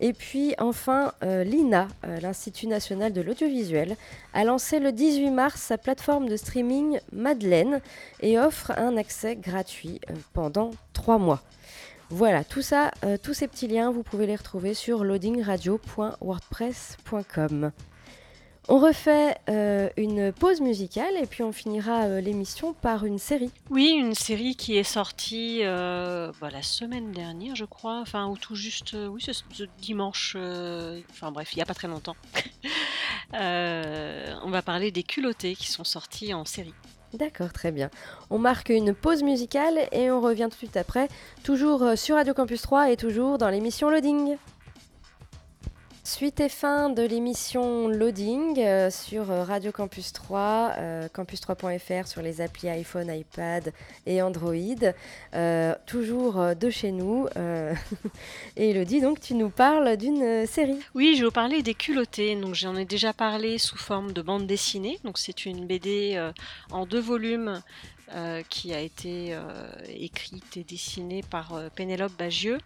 Et 0.00 0.12
puis 0.12 0.54
enfin, 0.58 1.12
euh, 1.22 1.44
l'INA, 1.44 1.86
euh, 2.04 2.18
l'Institut 2.20 2.66
national 2.66 3.12
de 3.12 3.20
l'audiovisuel, 3.20 3.96
a 4.32 4.42
lancé 4.44 4.80
le 4.80 4.90
18 4.92 5.30
mars 5.30 5.60
sa 5.60 5.76
plateforme 5.78 6.28
de 6.28 6.36
streaming 6.36 6.98
Madeleine 7.12 7.80
et 8.20 8.38
offre 8.38 8.72
un 8.76 8.96
accès 8.96 9.34
gratuit 9.36 10.00
euh, 10.10 10.14
pendant 10.32 10.72
trois 10.92 11.18
mois. 11.18 11.42
Voilà, 12.10 12.44
tout 12.44 12.60
ça, 12.60 12.90
tous 13.22 13.32
ces 13.32 13.48
petits 13.48 13.66
liens, 13.66 13.90
vous 13.90 14.02
pouvez 14.02 14.26
les 14.26 14.36
retrouver 14.36 14.74
sur 14.74 15.04
loadingradio.wordpress.com. 15.04 17.72
On 18.66 18.78
refait 18.78 19.36
euh, 19.50 19.90
une 19.98 20.32
pause 20.32 20.62
musicale 20.62 21.14
et 21.20 21.26
puis 21.26 21.42
on 21.42 21.52
finira 21.52 22.04
euh, 22.04 22.20
l'émission 22.22 22.72
par 22.72 23.04
une 23.04 23.18
série. 23.18 23.50
Oui, 23.68 23.90
une 23.90 24.14
série 24.14 24.56
qui 24.56 24.78
est 24.78 24.84
sortie 24.84 25.60
euh, 25.62 26.32
bah, 26.40 26.48
la 26.50 26.62
semaine 26.62 27.12
dernière, 27.12 27.56
je 27.56 27.66
crois, 27.66 28.00
enfin, 28.00 28.26
ou 28.26 28.38
tout 28.38 28.54
juste, 28.54 28.96
oui, 29.10 29.20
ce, 29.20 29.32
ce 29.32 29.64
dimanche, 29.82 30.34
enfin 31.10 31.30
bref, 31.30 31.52
il 31.52 31.56
n'y 31.56 31.62
a 31.62 31.66
pas 31.66 31.74
très 31.74 31.88
longtemps. 31.88 32.16
On 33.34 34.50
va 34.50 34.62
parler 34.62 34.90
des 34.90 35.02
culottés 35.02 35.56
qui 35.56 35.70
sont 35.70 35.84
sortis 35.84 36.32
en 36.32 36.46
série. 36.46 36.74
D'accord, 37.12 37.52
très 37.52 37.70
bien. 37.70 37.90
On 38.30 38.38
marque 38.38 38.70
une 38.70 38.94
pause 38.94 39.22
musicale 39.22 39.88
et 39.92 40.10
on 40.10 40.20
revient 40.20 40.44
tout 40.44 40.50
de 40.50 40.54
suite 40.54 40.76
après, 40.76 41.08
toujours 41.42 41.84
sur 41.96 42.16
Radio 42.16 42.32
Campus 42.32 42.62
3 42.62 42.90
et 42.90 42.96
toujours 42.96 43.36
dans 43.36 43.50
l'émission 43.50 43.90
Loading. 43.90 44.36
Suite 46.06 46.38
et 46.40 46.50
fin 46.50 46.90
de 46.90 47.02
l'émission 47.02 47.88
Loading 47.88 48.58
euh, 48.58 48.90
sur 48.90 49.30
euh, 49.30 49.42
Radio 49.42 49.72
Campus 49.72 50.12
3, 50.12 50.72
euh, 50.76 51.08
campus3.fr 51.08 52.06
sur 52.06 52.20
les 52.20 52.42
applis 52.42 52.68
iPhone, 52.68 53.10
iPad 53.10 53.72
et 54.04 54.20
Android. 54.20 54.52
Toujours 55.86 56.54
de 56.54 56.70
chez 56.70 56.92
nous. 56.92 57.26
et 58.56 58.70
Elodie, 58.70 59.00
donc 59.00 59.18
tu 59.18 59.34
nous 59.34 59.48
parles 59.48 59.96
d'une 59.96 60.46
série. 60.46 60.78
Oui, 60.94 61.14
je 61.14 61.20
vais 61.20 61.24
vous 61.24 61.32
parler 61.32 61.62
des 61.62 61.72
culottés. 61.72 62.36
Donc, 62.36 62.54
j'en 62.54 62.76
ai 62.76 62.84
déjà 62.84 63.14
parlé 63.14 63.56
sous 63.56 63.78
forme 63.78 64.12
de 64.12 64.20
bande 64.20 64.46
dessinée. 64.46 64.98
Donc, 65.04 65.16
c'est 65.16 65.46
une 65.46 65.66
BD 65.66 66.22
en 66.70 66.84
deux 66.84 67.00
volumes 67.00 67.62
euh, 68.12 68.42
qui 68.50 68.74
a 68.74 68.80
été 68.80 69.28
euh, 69.32 69.42
écrite 69.88 70.58
et 70.58 70.62
dessinée 70.62 71.22
par 71.22 71.54
euh, 71.54 71.70
Pénélope 71.74 72.12
Bagieux. 72.18 72.58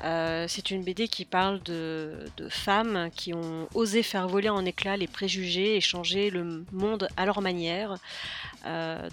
C'est 0.00 0.70
une 0.70 0.84
BD 0.84 1.08
qui 1.08 1.24
parle 1.24 1.60
de, 1.64 2.30
femmes 2.48 3.10
qui 3.14 3.34
ont 3.34 3.68
osé 3.74 4.04
faire 4.04 4.28
voler 4.28 4.48
en 4.48 4.64
éclats 4.64 4.96
les 4.96 5.08
préjugés 5.08 5.76
et 5.76 5.80
changer 5.80 6.30
le 6.30 6.64
monde 6.70 7.08
à 7.16 7.26
leur 7.26 7.40
manière. 7.42 7.96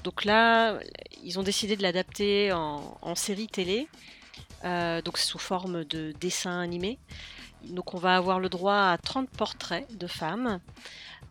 Donc 0.04 0.23
là, 0.23 0.78
ils 1.23 1.39
ont 1.39 1.43
décidé 1.43 1.75
de 1.75 1.82
l'adapter 1.82 2.51
en, 2.51 2.97
en 3.01 3.15
série 3.15 3.47
télé, 3.47 3.88
donc 4.63 5.17
sous 5.17 5.39
forme 5.39 5.84
de 5.86 6.13
dessin 6.21 6.60
animé. 6.60 6.99
Donc 7.63 7.95
on 7.95 7.97
va 7.97 8.15
avoir 8.15 8.39
le 8.39 8.49
droit 8.49 8.91
à 8.91 8.97
30 8.97 9.30
portraits 9.30 9.88
de 9.97 10.08
femmes. 10.08 10.60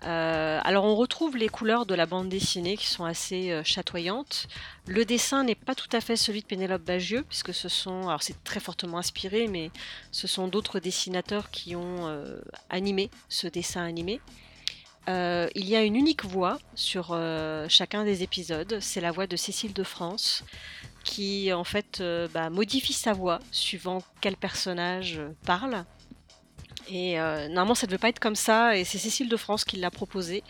Euh, 0.07 0.61
alors 0.64 0.85
on 0.85 0.95
retrouve 0.97 1.37
les 1.37 1.49
couleurs 1.49 1.87
de 1.87 1.95
la 1.95 2.05
bande 2.05 2.29
dessinée 2.29 2.77
qui 2.77 2.87
sont 2.87 3.05
assez 3.05 3.51
euh, 3.51 3.62
chatoyantes. 3.64 4.49
Le 4.87 5.05
dessin 5.05 5.45
n'est 5.45 5.55
pas 5.55 5.75
tout 5.75 5.88
à 5.93 6.01
fait 6.01 6.17
celui 6.17 6.43
de 6.43 6.47
Pénélope 6.47 6.83
Bagieux 6.83 7.25
puisque 7.27 7.55
ce 7.55 7.69
sont, 7.69 8.09
alors 8.09 8.23
c'est 8.23 8.43
très 8.45 8.61
fortement 8.61 8.99
inspiré, 8.99 9.49
mais 9.49 9.71
ce 10.11 10.27
sont 10.27 10.49
d'autres 10.49 10.79
dessinateurs 10.79 11.51
qui 11.51 11.75
ont 11.75 12.07
euh, 12.07 12.38
animé 12.69 13.11
ce 13.29 13.47
dessin 13.47 13.83
animé. 13.83 14.21
Il 15.07 15.69
y 15.69 15.77
a 15.77 15.83
une 15.83 15.97
unique 15.97 16.25
voix 16.25 16.59
sur 16.75 17.14
chacun 17.69 18.05
des 18.05 18.23
épisodes, 18.23 18.79
c'est 18.81 19.03
la 19.03 19.12
voix 19.12 19.27
de 19.27 19.37
Cécile 19.37 19.75
de 19.75 19.83
France 19.83 20.45
qui 21.05 21.53
en 21.53 21.64
fait 21.64 22.03
bah, 22.33 22.49
modifie 22.49 22.95
sa 22.95 23.12
voix 23.12 23.38
suivant 23.51 24.03
quel 24.23 24.35
personnage 24.35 25.21
parle. 25.45 25.85
Et 26.88 27.18
euh, 27.18 27.49
normalement, 27.49 27.75
ça 27.75 27.87
ne 27.87 27.90
devait 27.90 27.99
pas 27.99 28.09
être 28.09 28.18
comme 28.18 28.37
ça, 28.37 28.77
et 28.77 28.85
c'est 28.85 28.99
Cécile 28.99 29.29
de 29.29 29.37
France 29.37 29.64
qui 29.64 29.77
l'a 29.77 29.90
proposé, 29.90 30.42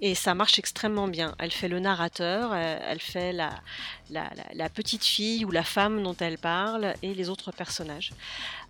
et 0.00 0.14
ça 0.14 0.34
marche 0.34 0.58
extrêmement 0.58 1.08
bien. 1.08 1.34
Elle 1.38 1.50
fait 1.50 1.68
le 1.68 1.78
narrateur, 1.78 2.54
elle, 2.54 2.82
elle 2.88 3.00
fait 3.00 3.32
la, 3.32 4.68
petite 4.70 5.04
fille 5.04 5.44
ou 5.44 5.50
la 5.50 5.62
femme 5.62 6.02
dont 6.02 6.16
elle 6.18 6.38
parle, 6.38 6.94
et 7.02 7.12
les 7.12 7.28
autres 7.28 7.52
personnages. 7.52 8.12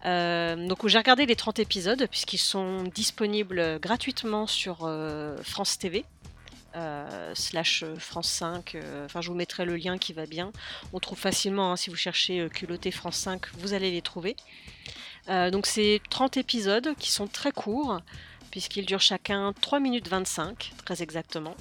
Euh, 0.07 0.67
donc 0.67 0.87
j'ai 0.87 0.99
regardé 0.99 1.27
les 1.27 1.37
30 1.37 1.61
épisodes, 1.61 2.07
puisqu'ils 2.11 2.39
sont 2.39 2.83
disponibles 2.83 3.79
gratuitement 3.81 4.47
sur 4.47 4.81
euh, 4.83 5.37
France 5.43 5.79
TV. 5.79 6.05
slash 7.35 7.85
France 7.99 8.29
5. 8.29 8.77
Enfin, 9.05 9.21
je 9.21 9.29
vous 9.29 9.37
mettrai 9.37 9.65
le 9.65 9.77
lien 9.77 9.97
qui 9.97 10.13
va 10.13 10.27
bien. 10.27 10.51
On 10.93 10.99
trouve 10.99 11.17
facilement, 11.17 11.71
hein, 11.71 11.77
si 11.77 11.89
vous 11.89 11.95
cherchez 11.95 12.49
culotté 12.49 12.91
France 12.91 13.17
5, 13.19 13.43
vous 13.59 13.75
allez 13.75 13.93
les 13.93 14.03
trouver. 14.03 14.35
Donc, 15.29 15.67
c'est 15.67 16.01
30 16.11 16.37
épisodes 16.37 16.95
qui 16.99 17.11
sont 17.11 17.27
très 17.27 17.53
courts, 17.53 18.01
puisqu'ils 18.51 18.87
durent 18.87 19.01
chacun 19.01 19.53
3 19.61 19.81
minutes 19.81 20.09
25, 20.09 20.73
très 20.85 21.03
exactement. 21.03 21.57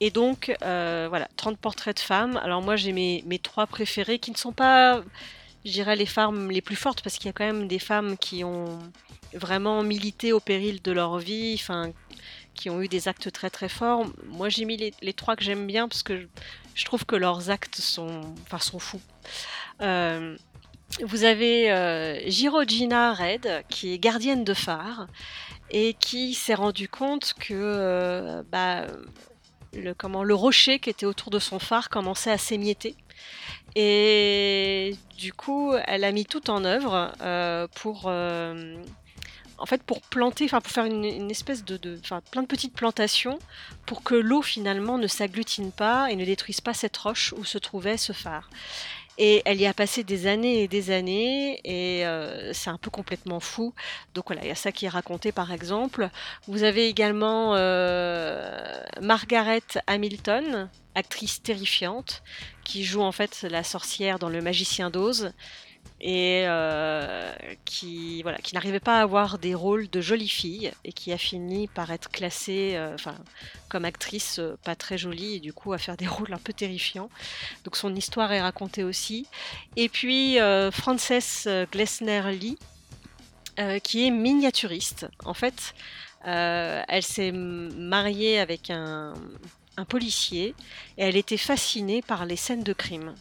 Et 0.00 0.10
donc, 0.10 0.54
voilà, 0.60 1.28
30 1.36 1.58
portraits 1.58 1.96
de 1.96 2.02
femmes. 2.02 2.36
Alors, 2.38 2.62
moi, 2.62 2.76
j'ai 2.76 2.92
mes, 2.92 3.22
mes 3.26 3.38
trois 3.38 3.66
préférés 3.66 4.18
qui 4.18 4.30
ne 4.30 4.36
sont 4.36 4.52
pas 4.52 5.02
je 5.64 5.70
dirais, 5.70 5.96
les 5.96 6.06
femmes 6.06 6.50
les 6.50 6.60
plus 6.60 6.76
fortes, 6.76 7.02
parce 7.02 7.16
qu'il 7.16 7.26
y 7.26 7.28
a 7.30 7.32
quand 7.32 7.44
même 7.44 7.68
des 7.68 7.78
femmes 7.78 8.16
qui 8.18 8.44
ont 8.44 8.78
vraiment 9.32 9.82
milité 9.82 10.32
au 10.32 10.40
péril 10.40 10.82
de 10.82 10.92
leur 10.92 11.18
vie, 11.18 11.62
qui 12.54 12.70
ont 12.70 12.82
eu 12.82 12.88
des 12.88 13.08
actes 13.08 13.30
très 13.32 13.50
très 13.50 13.68
forts. 13.68 14.06
Moi, 14.26 14.48
j'ai 14.48 14.64
mis 14.64 14.76
les, 14.76 15.12
trois 15.12 15.36
que 15.36 15.44
j'aime 15.44 15.66
bien, 15.66 15.88
parce 15.88 16.02
que 16.02 16.28
je, 16.74 16.84
trouve 16.84 17.06
que 17.06 17.16
leurs 17.16 17.50
actes 17.50 17.76
sont, 17.76 18.34
enfin, 18.42 18.58
sont 18.58 18.78
fous. 18.78 19.00
Euh, 19.80 20.36
vous 21.04 21.24
avez 21.24 21.72
euh, 21.72 22.20
Girogina 22.28 23.14
Red, 23.14 23.64
qui 23.68 23.92
est 23.94 23.98
gardienne 23.98 24.44
de 24.44 24.54
phare, 24.54 25.06
et 25.70 25.94
qui 25.94 26.34
s'est 26.34 26.54
rendu 26.54 26.88
compte 26.88 27.34
que 27.38 27.54
euh, 27.54 28.42
bah, 28.50 28.86
le, 29.74 29.94
comment, 29.94 30.22
le 30.22 30.34
rocher 30.34 30.78
qui 30.78 30.90
était 30.90 31.06
autour 31.06 31.30
de 31.30 31.38
son 31.38 31.58
phare 31.58 31.88
commençait 31.88 32.30
à 32.30 32.38
s'émietter. 32.38 32.94
Et 33.74 34.96
du 35.16 35.32
coup, 35.32 35.72
elle 35.86 36.04
a 36.04 36.12
mis 36.12 36.26
tout 36.26 36.50
en 36.50 36.64
œuvre 36.64 37.12
euh, 37.22 37.66
pour, 37.74 38.02
euh, 38.06 38.76
en 39.56 39.66
fait, 39.66 39.82
pour 39.82 40.02
planter, 40.02 40.44
enfin, 40.44 40.60
pour 40.60 40.72
faire 40.72 40.84
une, 40.84 41.30
espèce 41.30 41.64
de, 41.64 41.78
plein 42.30 42.42
de 42.42 42.46
petites 42.46 42.74
plantations 42.74 43.38
pour 43.86 44.02
que 44.02 44.14
l'eau 44.14 44.42
finalement 44.42 44.98
ne 44.98 45.06
s'agglutine 45.06 45.72
pas 45.72 46.10
et 46.10 46.16
ne 46.16 46.24
détruise 46.24 46.60
pas 46.60 46.74
cette 46.74 46.96
roche 46.98 47.32
où 47.38 47.44
se 47.44 47.56
trouvait 47.56 47.96
ce 47.96 48.12
phare. 48.12 48.50
Et 49.18 49.42
elle 49.44 49.60
y 49.60 49.66
a 49.66 49.74
passé 49.74 50.04
des 50.04 50.26
années 50.26 50.62
et 50.62 50.68
des 50.68 50.90
années, 50.90 51.60
et 51.64 52.06
euh, 52.06 52.52
c'est 52.52 52.70
un 52.70 52.78
peu 52.78 52.90
complètement 52.90 53.40
fou. 53.40 53.74
Donc 54.14 54.28
voilà, 54.28 54.42
il 54.42 54.48
y 54.48 54.52
a 54.52 54.56
ça 54.56 54.72
qui 54.72 54.86
est 54.86 54.88
raconté 54.88 55.32
par 55.32 55.52
exemple. 55.52 56.08
Vous 56.48 56.62
avez 56.62 56.88
également 56.88 57.50
Margaret 59.00 59.62
Hamilton, 59.86 60.68
actrice 60.94 61.42
terrifiante 61.42 62.22
qui 62.64 62.84
joue 62.84 63.02
en 63.02 63.12
fait 63.12 63.42
la 63.42 63.64
sorcière 63.64 64.18
dans 64.18 64.28
Le 64.28 64.40
Magicien 64.40 64.90
d'Oz 64.90 65.32
et 66.02 66.42
euh, 66.46 67.32
qui 67.64 68.22
voilà 68.22 68.38
qui 68.38 68.54
n'arrivait 68.54 68.80
pas 68.80 68.98
à 68.98 69.02
avoir 69.02 69.38
des 69.38 69.54
rôles 69.54 69.88
de 69.88 70.00
jolie 70.00 70.28
fille 70.28 70.72
et 70.84 70.92
qui 70.92 71.12
a 71.12 71.18
fini 71.18 71.68
par 71.68 71.92
être 71.92 72.10
classée 72.10 72.72
euh, 72.74 72.96
comme 73.68 73.84
actrice 73.84 74.40
euh, 74.40 74.56
pas 74.64 74.74
très 74.74 74.98
jolie 74.98 75.36
et 75.36 75.40
du 75.40 75.52
coup 75.52 75.72
à 75.72 75.78
faire 75.78 75.96
des 75.96 76.06
rôles 76.08 76.34
un 76.34 76.38
peu 76.38 76.52
terrifiants. 76.52 77.08
Donc 77.64 77.76
son 77.76 77.94
histoire 77.94 78.32
est 78.32 78.42
racontée 78.42 78.82
aussi. 78.82 79.26
Et 79.76 79.88
puis 79.88 80.38
Frances 80.72 81.48
Glessner 81.70 82.32
Lee 82.32 82.58
qui 83.84 84.06
est 84.06 84.10
miniaturiste. 84.10 85.06
En 85.24 85.34
fait 85.34 85.74
elle 86.24 87.02
s'est 87.02 87.32
mariée 87.32 88.40
avec 88.40 88.70
un 88.70 89.14
policier, 89.88 90.54
et 90.98 91.02
elle 91.02 91.16
était 91.16 91.36
fascinée 91.36 92.02
par 92.02 92.26
les 92.26 92.36
scènes 92.36 92.62
de 92.62 92.72
crime. 92.72 93.14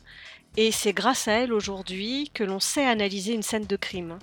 Et 0.58 0.72
c'est 0.72 0.94
grâce 0.94 1.28
à 1.28 1.34
elle 1.34 1.54
aujourd'hui 1.54 2.30
que 2.34 2.44
l'on 2.44 2.60
sait 2.60 2.86
analyser 2.86 3.34
une 3.34 3.44
scène 3.44 3.66
de 3.66 3.76
crime. 3.78 4.20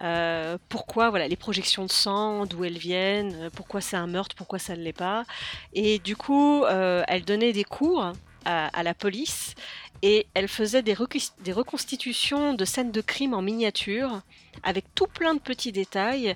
Euh, 0.00 0.58
pourquoi 0.68 1.10
voilà 1.10 1.26
les 1.26 1.36
projections 1.36 1.84
de 1.84 1.90
sang, 1.90 2.46
d'où 2.46 2.64
elles 2.64 2.78
viennent, 2.78 3.34
euh, 3.34 3.50
pourquoi 3.52 3.80
c'est 3.80 3.96
un 3.96 4.06
meurtre, 4.06 4.36
pourquoi 4.36 4.60
ça 4.60 4.76
ne 4.76 4.82
l'est 4.82 4.92
pas. 4.92 5.24
Et 5.72 5.98
du 5.98 6.14
coup, 6.14 6.62
euh, 6.64 7.02
elle 7.08 7.24
donnait 7.24 7.52
des 7.52 7.64
cours 7.64 8.12
à, 8.44 8.82
la 8.82 8.94
police 8.94 9.54
et 10.00 10.26
elle 10.32 10.48
faisait 10.48 10.80
des, 10.80 10.94
reconstitutions 10.94 12.54
de 12.54 12.64
scènes 12.64 12.92
de 12.92 13.02
crime 13.02 13.34
en 13.34 13.42
miniature 13.42 14.22
avec 14.62 14.86
tout 14.94 15.06
plein 15.06 15.34
de 15.34 15.38
petits 15.38 15.70
détails 15.70 16.34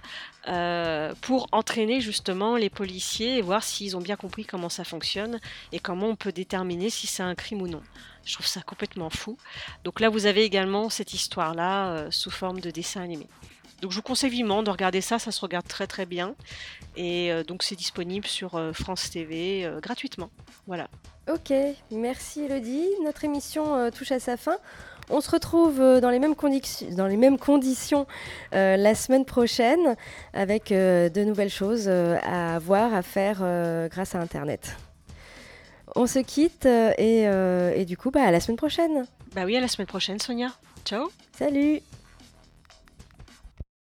pour 1.23 1.47
entraîner 1.53 2.03
justement 2.03 2.57
les 2.57 2.69
policiers 2.69 3.39
et 3.39 3.41
voir 3.41 3.63
s'ils 3.63 3.97
ont 3.97 4.03
bien 4.03 4.17
compris 4.17 4.45
comment 4.45 4.69
ça 4.69 4.85
fonctionne 4.85 5.41
et 5.71 5.79
comment 5.79 6.09
on 6.09 6.17
peut 6.17 6.33
déterminer 6.33 6.91
si 6.91 7.07
c'est 7.07 7.23
un 7.23 7.35
crime 7.35 7.63
ou 7.63 7.69
non. 7.69 7.83
Je 8.25 8.35
trouve 8.35 8.47
ça 8.47 8.63
complètement 8.63 9.11
fou. 9.11 9.37
Donc 9.85 10.01
là, 10.01 10.09
vous 10.09 10.27
avez 10.27 10.45
également 10.45 10.89
cette 10.89 11.15
histoire-là 11.15 11.89
euh, 11.89 12.11
sous 12.11 12.31
forme 12.31 12.61
de 12.61 12.71
dessin 12.71 13.03
animé. 13.03 13.27
Donc 13.81 13.91
je 13.91 13.97
vous 13.97 14.03
conseille 14.03 14.31
vivement 14.31 14.63
de 14.63 14.71
regarder 14.71 15.01
ça, 15.01 15.19
ça 15.19 15.33
se 15.33 15.41
regarde 15.41 15.67
très 15.67 15.89
très 15.89 16.07
bien. 16.07 16.37
Et 16.97 17.33
euh, 17.33 17.43
donc 17.43 17.65
c'est 17.65 17.75
disponible 17.75 18.27
sur 18.27 18.61
France 18.75 19.11
TV 19.11 19.69
gratuitement. 19.83 20.31
Voilà. 20.69 20.89
Ok, 21.29 21.53
merci 21.91 22.43
Elodie. 22.43 22.89
Notre 23.05 23.25
émission 23.25 23.91
touche 23.91 24.13
à 24.13 24.21
sa 24.21 24.37
fin. 24.37 24.57
On 25.11 25.21
se 25.21 25.31
retrouve 25.31 25.81
euh, 25.81 26.01
dans 26.01 26.11
les 26.11 26.19
mêmes, 26.19 26.35
dans 26.93 27.07
les 27.07 27.17
mêmes 27.17 27.39
conditions 27.39 28.07
euh, 28.55 28.77
la 28.77 28.95
semaine 28.95 29.25
prochaine 29.25 29.97
avec 30.33 30.73
euh, 30.73 31.09
de 31.09 31.25
nouvelles 31.25 31.51
choses 31.51 31.89
à 31.89 32.59
voir, 32.59 32.95
à 32.95 33.03
faire 33.03 33.39
grâce 33.91 34.15
à 34.15 34.21
Internet. 34.21 34.77
On 35.95 36.07
se 36.07 36.19
quitte 36.19 36.67
et, 36.67 37.85
du 37.87 37.97
coup, 37.97 38.11
bah, 38.11 38.23
à 38.23 38.31
la 38.31 38.41
semaine 38.41 38.57
prochaine. 38.57 39.07
Bah 39.35 39.43
oui, 39.45 39.57
à 39.57 39.61
la 39.61 39.69
semaine 39.69 39.87
prochaine, 39.87 40.19
Sonia. 40.19 40.53
Ciao. 40.85 41.11
Salut. 41.39 41.81